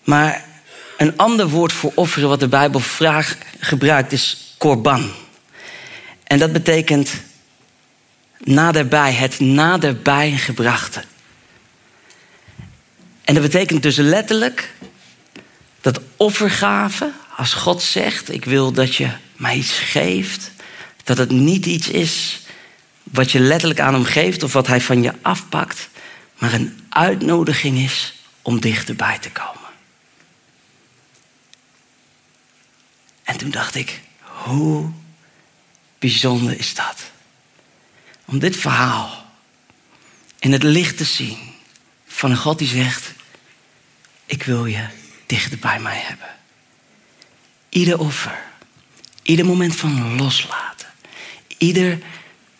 Maar 0.04 0.44
een 0.96 1.16
ander 1.16 1.48
woord 1.48 1.72
voor 1.72 1.92
offeren 1.94 2.28
wat 2.28 2.40
de 2.40 2.48
Bijbel 2.48 2.80
vraag 2.80 3.36
gebruikt 3.58 4.12
is 4.12 4.54
korban. 4.58 5.10
En 6.24 6.38
dat 6.38 6.52
betekent 6.52 7.10
naderbij, 8.38 9.12
het 9.12 9.40
naderbij 9.40 10.30
gebrachte. 10.30 11.02
En 13.24 13.34
dat 13.34 13.42
betekent 13.42 13.82
dus 13.82 13.96
letterlijk 13.96 14.74
dat 15.80 16.00
offergave, 16.16 17.12
als 17.36 17.54
God 17.54 17.82
zegt, 17.82 18.32
ik 18.32 18.44
wil 18.44 18.72
dat 18.72 18.94
je 18.94 19.10
mij 19.36 19.56
iets 19.56 19.78
geeft, 19.78 20.50
dat 21.04 21.18
het 21.18 21.30
niet 21.30 21.66
iets 21.66 21.88
is 21.88 22.46
wat 23.10 23.32
je 23.32 23.40
letterlijk 23.40 23.80
aan 23.80 23.94
hem 23.94 24.04
geeft 24.04 24.42
of 24.42 24.52
wat 24.52 24.66
hij 24.66 24.80
van 24.80 25.02
je 25.02 25.12
afpakt, 25.22 25.88
maar 26.38 26.52
een 26.52 26.80
uitnodiging 26.88 27.78
is 27.78 28.14
om 28.42 28.60
dichterbij 28.60 29.18
te 29.18 29.30
komen. 29.30 29.68
En 33.24 33.36
toen 33.36 33.50
dacht 33.50 33.74
ik, 33.74 34.00
hoe 34.20 34.90
bijzonder 35.98 36.58
is 36.58 36.74
dat? 36.74 37.10
Om 38.24 38.38
dit 38.38 38.56
verhaal 38.56 39.26
in 40.38 40.52
het 40.52 40.62
licht 40.62 40.96
te 40.96 41.04
zien 41.04 41.38
van 42.06 42.30
een 42.30 42.36
God 42.36 42.58
die 42.58 42.68
zegt, 42.68 43.12
ik 44.26 44.42
wil 44.42 44.66
je 44.66 44.86
dichter 45.26 45.58
bij 45.58 45.80
mij 45.80 45.98
hebben. 45.98 46.28
Ieder 47.68 47.98
offer, 47.98 48.42
ieder 49.22 49.46
moment 49.46 49.76
van 49.76 50.16
loslaten, 50.16 50.88
ieder 51.58 51.98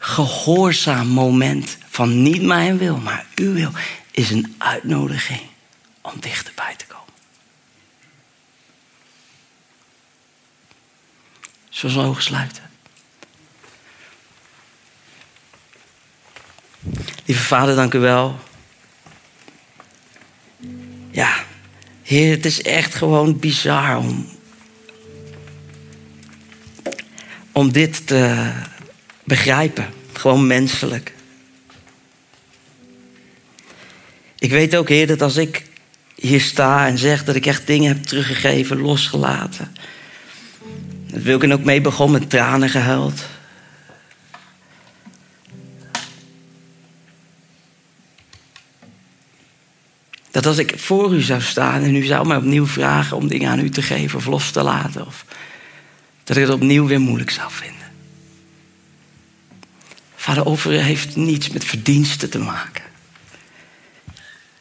gehoorzaam 0.08 1.06
moment 1.08 1.78
van 1.88 2.22
niet 2.22 2.42
mijn 2.42 2.78
wil, 2.78 2.96
maar 2.96 3.26
uw 3.34 3.52
wil, 3.52 3.70
is 4.10 4.30
een 4.30 4.54
uitnodiging 4.58 5.40
om 6.00 6.12
dichterbij 6.20 6.74
te 6.76 6.86
komen. 6.86 7.04
Zullen 11.68 11.96
we 11.96 12.02
ogen 12.02 12.22
sluiten? 12.22 12.70
Lieve 17.24 17.42
Vader, 17.42 17.74
dank 17.74 17.94
u 17.94 17.98
wel. 17.98 18.38
Ja, 21.10 21.44
Heer, 22.02 22.30
het 22.30 22.44
is 22.46 22.62
echt 22.62 22.94
gewoon 22.94 23.38
bizar 23.38 23.96
om, 23.96 24.28
om 27.52 27.72
dit 27.72 28.06
te 28.06 28.52
begrijpen. 29.28 29.86
Gewoon 30.12 30.46
menselijk. 30.46 31.12
Ik 34.38 34.50
weet 34.50 34.76
ook, 34.76 34.88
Heer, 34.88 35.06
dat 35.06 35.22
als 35.22 35.36
ik 35.36 35.64
hier 36.14 36.40
sta 36.40 36.86
en 36.86 36.98
zeg 36.98 37.24
dat 37.24 37.34
ik 37.34 37.46
echt 37.46 37.66
dingen 37.66 37.88
heb 37.88 38.02
teruggegeven, 38.02 38.80
losgelaten. 38.80 39.76
Dat 41.06 41.22
wil 41.22 41.42
ik 41.42 41.52
ook 41.52 41.64
mee 41.64 41.80
begon 41.80 42.10
met 42.10 42.30
tranen 42.30 42.68
gehuild. 42.68 43.22
Dat 50.30 50.46
als 50.46 50.58
ik 50.58 50.78
voor 50.78 51.14
u 51.14 51.20
zou 51.20 51.40
staan 51.40 51.82
en 51.82 51.94
u 51.94 52.04
zou 52.04 52.26
mij 52.26 52.36
opnieuw 52.36 52.66
vragen 52.66 53.16
om 53.16 53.28
dingen 53.28 53.50
aan 53.50 53.60
u 53.60 53.70
te 53.70 53.82
geven 53.82 54.18
of 54.18 54.26
los 54.26 54.50
te 54.50 54.62
laten, 54.62 55.06
of 55.06 55.24
dat 56.24 56.36
ik 56.36 56.42
het 56.42 56.52
opnieuw 56.52 56.86
weer 56.86 57.00
moeilijk 57.00 57.30
zou 57.30 57.50
vinden. 57.52 57.77
Offeren 60.36 60.84
heeft 60.84 61.16
niets 61.16 61.48
met 61.48 61.64
verdiensten 61.64 62.30
te 62.30 62.38
maken. 62.38 62.82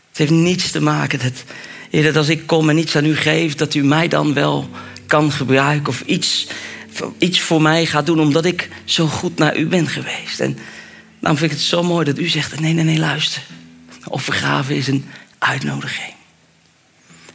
Het 0.10 0.17
heeft 0.17 0.32
niets 0.32 0.71
te 0.71 0.82
maken 0.82 1.19
dat, 1.19 1.43
dat 2.03 2.15
als 2.15 2.30
ik 2.30 2.47
kom 2.47 2.69
en 2.69 2.77
iets 2.77 2.95
aan 2.95 3.06
u 3.06 3.15
geef, 3.15 3.56
dat 3.56 3.73
u 3.73 3.84
mij 3.84 4.08
dan 4.08 4.34
wel 4.34 4.69
kan 5.06 5.32
gebruiken 5.32 5.88
of 5.88 6.01
iets, 6.01 6.47
iets 7.17 7.41
voor 7.41 7.62
mij 7.62 7.86
gaat 7.86 8.06
doen 8.06 8.19
omdat 8.19 8.45
ik 8.45 8.69
zo 8.86 9.08
goed 9.08 9.38
naar 9.38 9.58
u 9.58 9.67
ben 9.67 9.88
geweest. 9.88 10.39
En 10.39 10.58
dan 11.19 11.38
vind 11.38 11.51
ik 11.51 11.58
het 11.58 11.65
zo 11.65 11.84
mooi 11.84 12.06
dat 12.06 12.17
u 12.17 12.27
zegt: 12.27 12.60
nee, 12.60 12.73
nee, 12.73 12.84
nee, 12.84 12.99
luister. 12.99 13.41
Offergave 14.08 14.77
is 14.77 14.88
een 14.88 15.06
uitnodiging. 15.38 16.13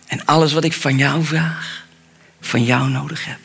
En 0.06 0.24
alles 0.24 0.52
wat 0.52 0.64
ik 0.64 0.72
van 0.72 0.96
jou 0.96 1.24
vraag, 1.24 1.86
van 2.40 2.64
jou 2.64 2.88
nodig 2.88 3.24
heb, 3.24 3.38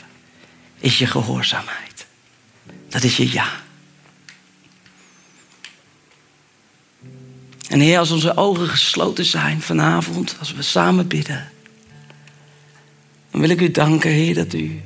is 0.80 0.97
je 0.97 1.08
gehoorzaamheid. 1.08 2.06
Dat 2.89 3.04
is 3.04 3.17
je 3.17 3.32
ja. 3.32 3.65
En 7.67 7.80
Heer, 7.80 7.99
als 7.99 8.12
onze 8.12 8.38
ogen 8.38 8.67
gesloten 8.67 9.25
zijn 9.25 9.62
vanavond, 9.62 10.36
als 10.39 10.53
we 10.53 10.62
samen 10.62 11.08
bidden, 11.08 11.51
dan 13.32 13.41
wil 13.41 13.49
ik 13.49 13.62
u 13.62 13.71
danken, 13.71 14.10
Heer, 14.10 14.36
dat 14.36 14.53
u 14.53 14.82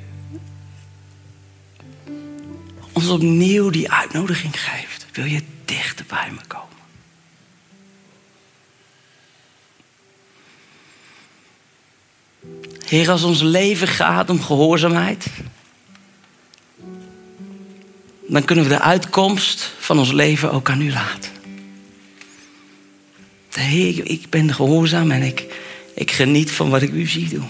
ons 2.91 3.09
opnieuw 3.09 3.69
die 3.69 3.91
uitnodiging 3.91 4.59
geeft. 4.59 5.05
Wil 5.11 5.25
je 5.25 5.41
dichter 5.65 6.05
bij 6.07 6.31
me 6.31 6.39
komen? 6.47 6.69
Heer, 12.85 13.09
als 13.09 13.23
ons 13.23 13.41
leven 13.41 13.87
gaat 13.87 14.29
om 14.29 14.41
gehoorzaamheid, 14.41 15.27
dan 18.27 18.45
kunnen 18.45 18.65
we 18.65 18.69
de 18.69 18.81
uitkomst 18.81 19.73
van 19.79 19.99
ons 19.99 20.11
leven 20.11 20.51
ook 20.51 20.69
aan 20.69 20.81
u 20.81 20.91
laten. 20.91 21.40
Heer, 23.59 24.09
ik 24.09 24.29
ben 24.29 24.53
gehoorzaam 24.53 25.11
en 25.11 25.21
ik, 25.21 25.45
ik 25.95 26.11
geniet 26.11 26.51
van 26.51 26.69
wat 26.69 26.81
ik 26.81 26.91
u 26.91 27.07
zie 27.07 27.29
doen. 27.29 27.49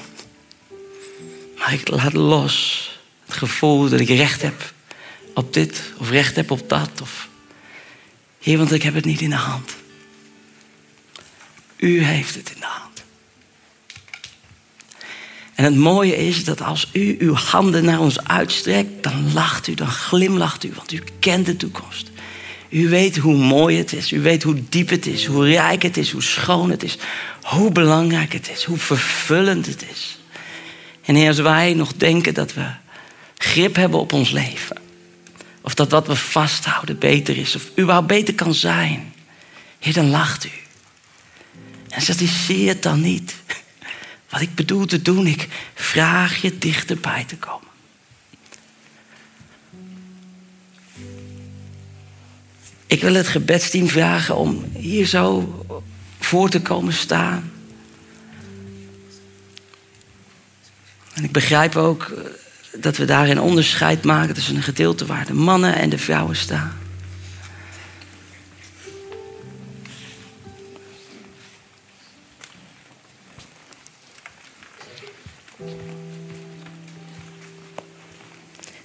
Maar 1.58 1.74
ik 1.74 1.88
laat 1.88 2.14
los 2.14 2.90
het 3.26 3.36
gevoel 3.36 3.90
dat 3.90 4.00
ik 4.00 4.08
recht 4.08 4.42
heb 4.42 4.74
op 5.34 5.54
dit 5.54 5.82
of 5.98 6.10
recht 6.10 6.36
heb 6.36 6.52
op 6.52 6.70
dat. 6.70 7.02
Of... 7.02 7.30
Heer, 8.40 8.58
want 8.58 8.72
ik 8.72 8.84
heb 8.84 8.94
het 8.94 9.06
niet 9.06 9.22
in 9.22 9.30
de 9.30 9.36
hand. 9.36 9.76
U 11.78 12.04
heeft 12.04 12.36
het 12.36 12.52
in 12.54 12.60
de 12.60 12.66
hand. 12.66 13.04
En 15.56 15.64
het 15.64 15.76
mooie 15.76 16.16
is 16.16 16.44
dat 16.44 16.62
als 16.62 16.90
u 16.94 17.16
uw 17.20 17.34
handen 17.34 17.86
naar 17.86 18.00
ons 18.00 18.24
uitstrekt, 18.24 19.04
dan 19.04 19.34
lacht 19.34 19.68
u, 19.68 19.74
dan 19.74 19.92
glimlacht 19.92 20.64
u, 20.64 20.72
want 20.76 20.92
u 20.92 21.02
kent 21.20 21.46
de 21.46 21.58
toekomst. 21.58 22.11
U 22.72 22.90
weet 22.90 23.18
hoe 23.18 23.36
mooi 23.36 23.78
het 23.78 23.94
is, 23.94 24.12
u 24.12 24.22
weet 24.22 24.44
hoe 24.44 24.64
diep 24.70 24.90
het 24.90 25.06
is, 25.06 25.26
hoe 25.26 25.50
rijk 25.50 25.82
het 25.82 25.98
is, 25.98 26.12
hoe 26.12 26.24
schoon 26.24 26.70
het 26.70 26.84
is, 26.84 26.98
hoe 27.42 27.72
belangrijk 27.72 28.34
het 28.34 28.50
is, 28.50 28.64
hoe 28.64 28.78
vervullend 28.78 29.66
het 29.66 29.86
is. 29.92 30.20
En 31.02 31.16
Heer, 31.16 31.28
als 31.28 31.40
wij 31.40 31.74
nog 31.74 31.94
denken 31.94 32.34
dat 32.34 32.54
we 32.54 32.66
grip 33.38 33.76
hebben 33.76 34.00
op 34.00 34.14
ons 34.14 34.32
leven, 34.32 34.78
of 35.62 35.74
dat 35.74 35.92
wat 35.92 36.08
we 36.08 36.16
vasthouden 36.16 36.98
beter 36.98 37.38
is, 37.38 37.56
of 37.56 37.70
überhaupt 37.80 38.08
beter 38.08 38.34
kan 38.36 38.54
zijn, 38.54 39.14
Heer, 39.80 39.94
dan 39.94 40.10
lacht 40.10 40.46
u. 40.46 40.52
En 41.90 42.02
zegt, 42.02 42.20
het 42.48 42.84
dan 42.84 43.02
niet. 43.02 43.36
Wat 44.30 44.42
ik 44.42 44.56
bedoel 44.56 44.86
te 44.86 45.02
doen, 45.02 45.28
ik 45.28 45.48
vraag 45.74 46.42
je 46.42 46.58
dichterbij 46.58 47.24
te 47.24 47.38
komen. 47.38 47.71
Ik 52.92 53.02
wil 53.02 53.14
het 53.14 53.28
gebedsteam 53.28 53.88
vragen 53.88 54.36
om 54.36 54.66
hier 54.74 55.06
zo 55.06 55.54
voor 56.20 56.50
te 56.50 56.62
komen 56.62 56.94
staan. 56.94 57.52
En 61.14 61.24
ik 61.24 61.32
begrijp 61.32 61.76
ook 61.76 62.02
eh, 62.04 62.82
dat 62.82 62.98
we 62.98 63.06
daarin 63.06 63.40
onderscheid 63.40 64.04
maken 64.04 64.34
tussen 64.34 64.56
een 64.56 64.64
gedeelte 64.64 65.06
waar 65.06 65.26
de 65.26 65.34
mannen 65.34 65.76
en 65.76 65.90
de 65.90 65.98
vrouwen 65.98 66.36
staan. 66.36 66.78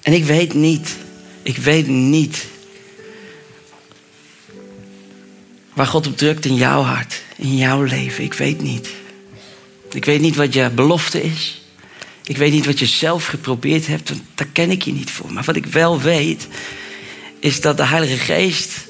En 0.03 0.13
ik 0.13 0.25
weet 0.25 0.55
niet, 0.55 0.97
ik 1.43 1.57
weet 1.57 1.87
niet 1.87 2.55
waar 5.77 5.87
God 5.87 6.07
op 6.07 6.17
drukt 6.17 6.45
in 6.45 6.55
jouw 6.55 6.83
hart, 6.83 7.23
in 7.37 7.57
jouw 7.57 7.83
leven. 7.83 8.25
Ik 8.25 8.35
weet 8.35 8.61
niet. 8.61 8.89
Ik 9.91 10.05
weet 10.05 10.21
niet 10.21 10.37
wat 10.37 10.53
je 10.53 10.71
belofte 10.71 11.23
is. 11.23 11.63
Ik 12.23 12.37
weet 12.37 12.53
niet 12.53 12.67
wat 12.67 12.79
je 12.79 12.87
zelf 12.87 13.27
geprobeerd 13.27 13.87
hebt, 13.87 14.09
want 14.09 14.23
daar 14.35 14.47
ken 14.53 14.71
ik 14.71 14.83
je 14.83 14.93
niet 14.93 15.11
voor. 15.11 15.33
Maar 15.33 15.45
wat 15.45 15.57
ik 15.57 15.67
wel 15.67 16.01
weet, 16.01 16.49
is 17.41 17.61
dat 17.61 17.77
de 17.77 17.85
Heilige 17.85 18.17
Geest 18.17 18.87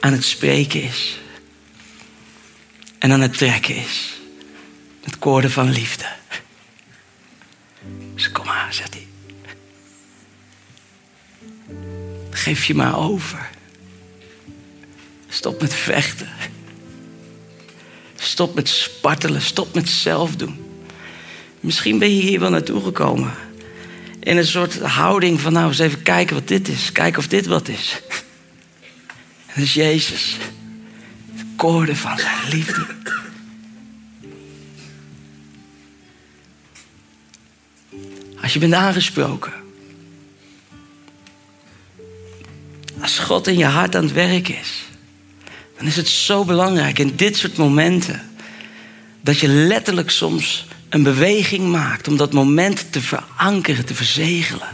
aan 0.00 0.12
het 0.12 0.24
spreken 0.24 0.82
is. 0.82 1.18
En 2.98 3.12
aan 3.12 3.20
het 3.20 3.38
trekken 3.38 3.76
is. 3.76 4.20
Het 5.04 5.18
koorden 5.18 5.50
van 5.50 5.70
liefde. 5.70 6.06
Dus 8.14 8.32
kom 8.32 8.46
maar, 8.46 8.68
zegt 8.70 8.94
hij. 8.94 9.06
Geef 12.30 12.64
je 12.64 12.74
maar 12.74 12.98
over. 12.98 13.50
Stop 15.30 15.60
met 15.60 15.74
vechten. 15.74 16.28
Stop 18.16 18.54
met 18.54 18.68
spartelen. 18.68 19.42
Stop 19.42 19.74
met 19.74 19.88
zelf 19.88 20.36
doen. 20.36 20.64
Misschien 21.60 21.98
ben 21.98 22.16
je 22.16 22.22
hier 22.22 22.40
wel 22.40 22.50
naartoe 22.50 22.82
gekomen. 22.82 23.34
In 24.20 24.36
een 24.36 24.46
soort 24.46 24.80
houding 24.80 25.40
van 25.40 25.52
nou 25.52 25.68
eens 25.68 25.78
even 25.78 26.02
kijken 26.02 26.34
wat 26.34 26.48
dit 26.48 26.68
is. 26.68 26.92
Kijken 26.92 27.18
of 27.18 27.28
dit 27.28 27.46
wat 27.46 27.68
is. 27.68 28.00
En 29.46 29.54
dat 29.54 29.64
is 29.64 29.74
Jezus. 29.74 30.36
De 31.36 31.44
koorden 31.56 31.96
van 31.96 32.18
zijn 32.18 32.48
liefde. 32.48 32.86
Als 38.42 38.52
je 38.52 38.58
bent 38.58 38.74
aangesproken. 38.74 39.52
Als 43.00 43.18
God 43.18 43.46
in 43.46 43.58
je 43.58 43.64
hart 43.64 43.96
aan 43.96 44.04
het 44.04 44.12
werk 44.12 44.48
is. 44.48 44.89
Dan 45.80 45.88
is 45.88 45.96
het 45.96 46.08
zo 46.08 46.44
belangrijk 46.44 46.98
in 46.98 47.16
dit 47.16 47.36
soort 47.36 47.56
momenten. 47.56 48.30
Dat 49.20 49.38
je 49.38 49.48
letterlijk 49.48 50.10
soms 50.10 50.66
een 50.88 51.02
beweging 51.02 51.70
maakt 51.70 52.08
om 52.08 52.16
dat 52.16 52.32
moment 52.32 52.92
te 52.92 53.00
verankeren, 53.00 53.84
te 53.84 53.94
verzegelen. 53.94 54.68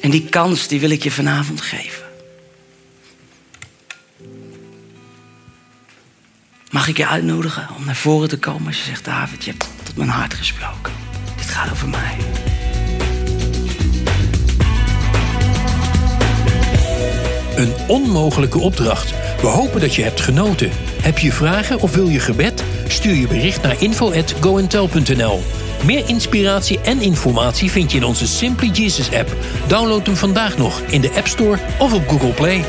En 0.00 0.10
die 0.10 0.24
kans 0.24 0.66
die 0.66 0.80
wil 0.80 0.90
ik 0.90 1.02
je 1.02 1.10
vanavond 1.10 1.60
geven. 1.60 2.04
Mag 6.70 6.88
ik 6.88 6.96
je 6.96 7.06
uitnodigen 7.06 7.68
om 7.76 7.84
naar 7.84 7.96
voren 7.96 8.28
te 8.28 8.38
komen 8.38 8.66
als 8.66 8.78
je 8.78 8.84
zegt, 8.84 9.04
David, 9.04 9.44
je 9.44 9.50
hebt 9.50 9.68
tot 9.82 9.96
mijn 9.96 10.08
hart 10.08 10.34
gesproken. 10.34 10.92
Dit 11.36 11.46
gaat 11.46 11.70
over 11.70 11.88
mij. 11.88 12.16
Een 17.56 17.72
onmogelijke 17.86 18.58
opdracht. 18.58 19.14
We 19.40 19.46
hopen 19.46 19.80
dat 19.80 19.94
je 19.94 20.02
hebt 20.02 20.20
genoten. 20.20 20.70
Heb 21.02 21.18
je 21.18 21.32
vragen 21.32 21.80
of 21.80 21.94
wil 21.94 22.08
je 22.08 22.20
gebed? 22.20 22.64
Stuur 22.88 23.14
je 23.14 23.26
bericht 23.26 23.62
naar 23.62 23.82
info@goentel.nl. 23.82 25.40
Meer 25.84 26.08
inspiratie 26.08 26.80
en 26.80 27.00
informatie 27.00 27.70
vind 27.70 27.90
je 27.90 27.98
in 27.98 28.04
onze 28.04 28.26
Simply 28.26 28.68
Jesus 28.68 29.12
app. 29.12 29.36
Download 29.66 30.06
hem 30.06 30.16
vandaag 30.16 30.56
nog 30.56 30.80
in 30.80 31.00
de 31.00 31.10
App 31.16 31.26
Store 31.26 31.58
of 31.78 31.92
op 31.92 32.08
Google 32.08 32.32
Play. 32.32 32.64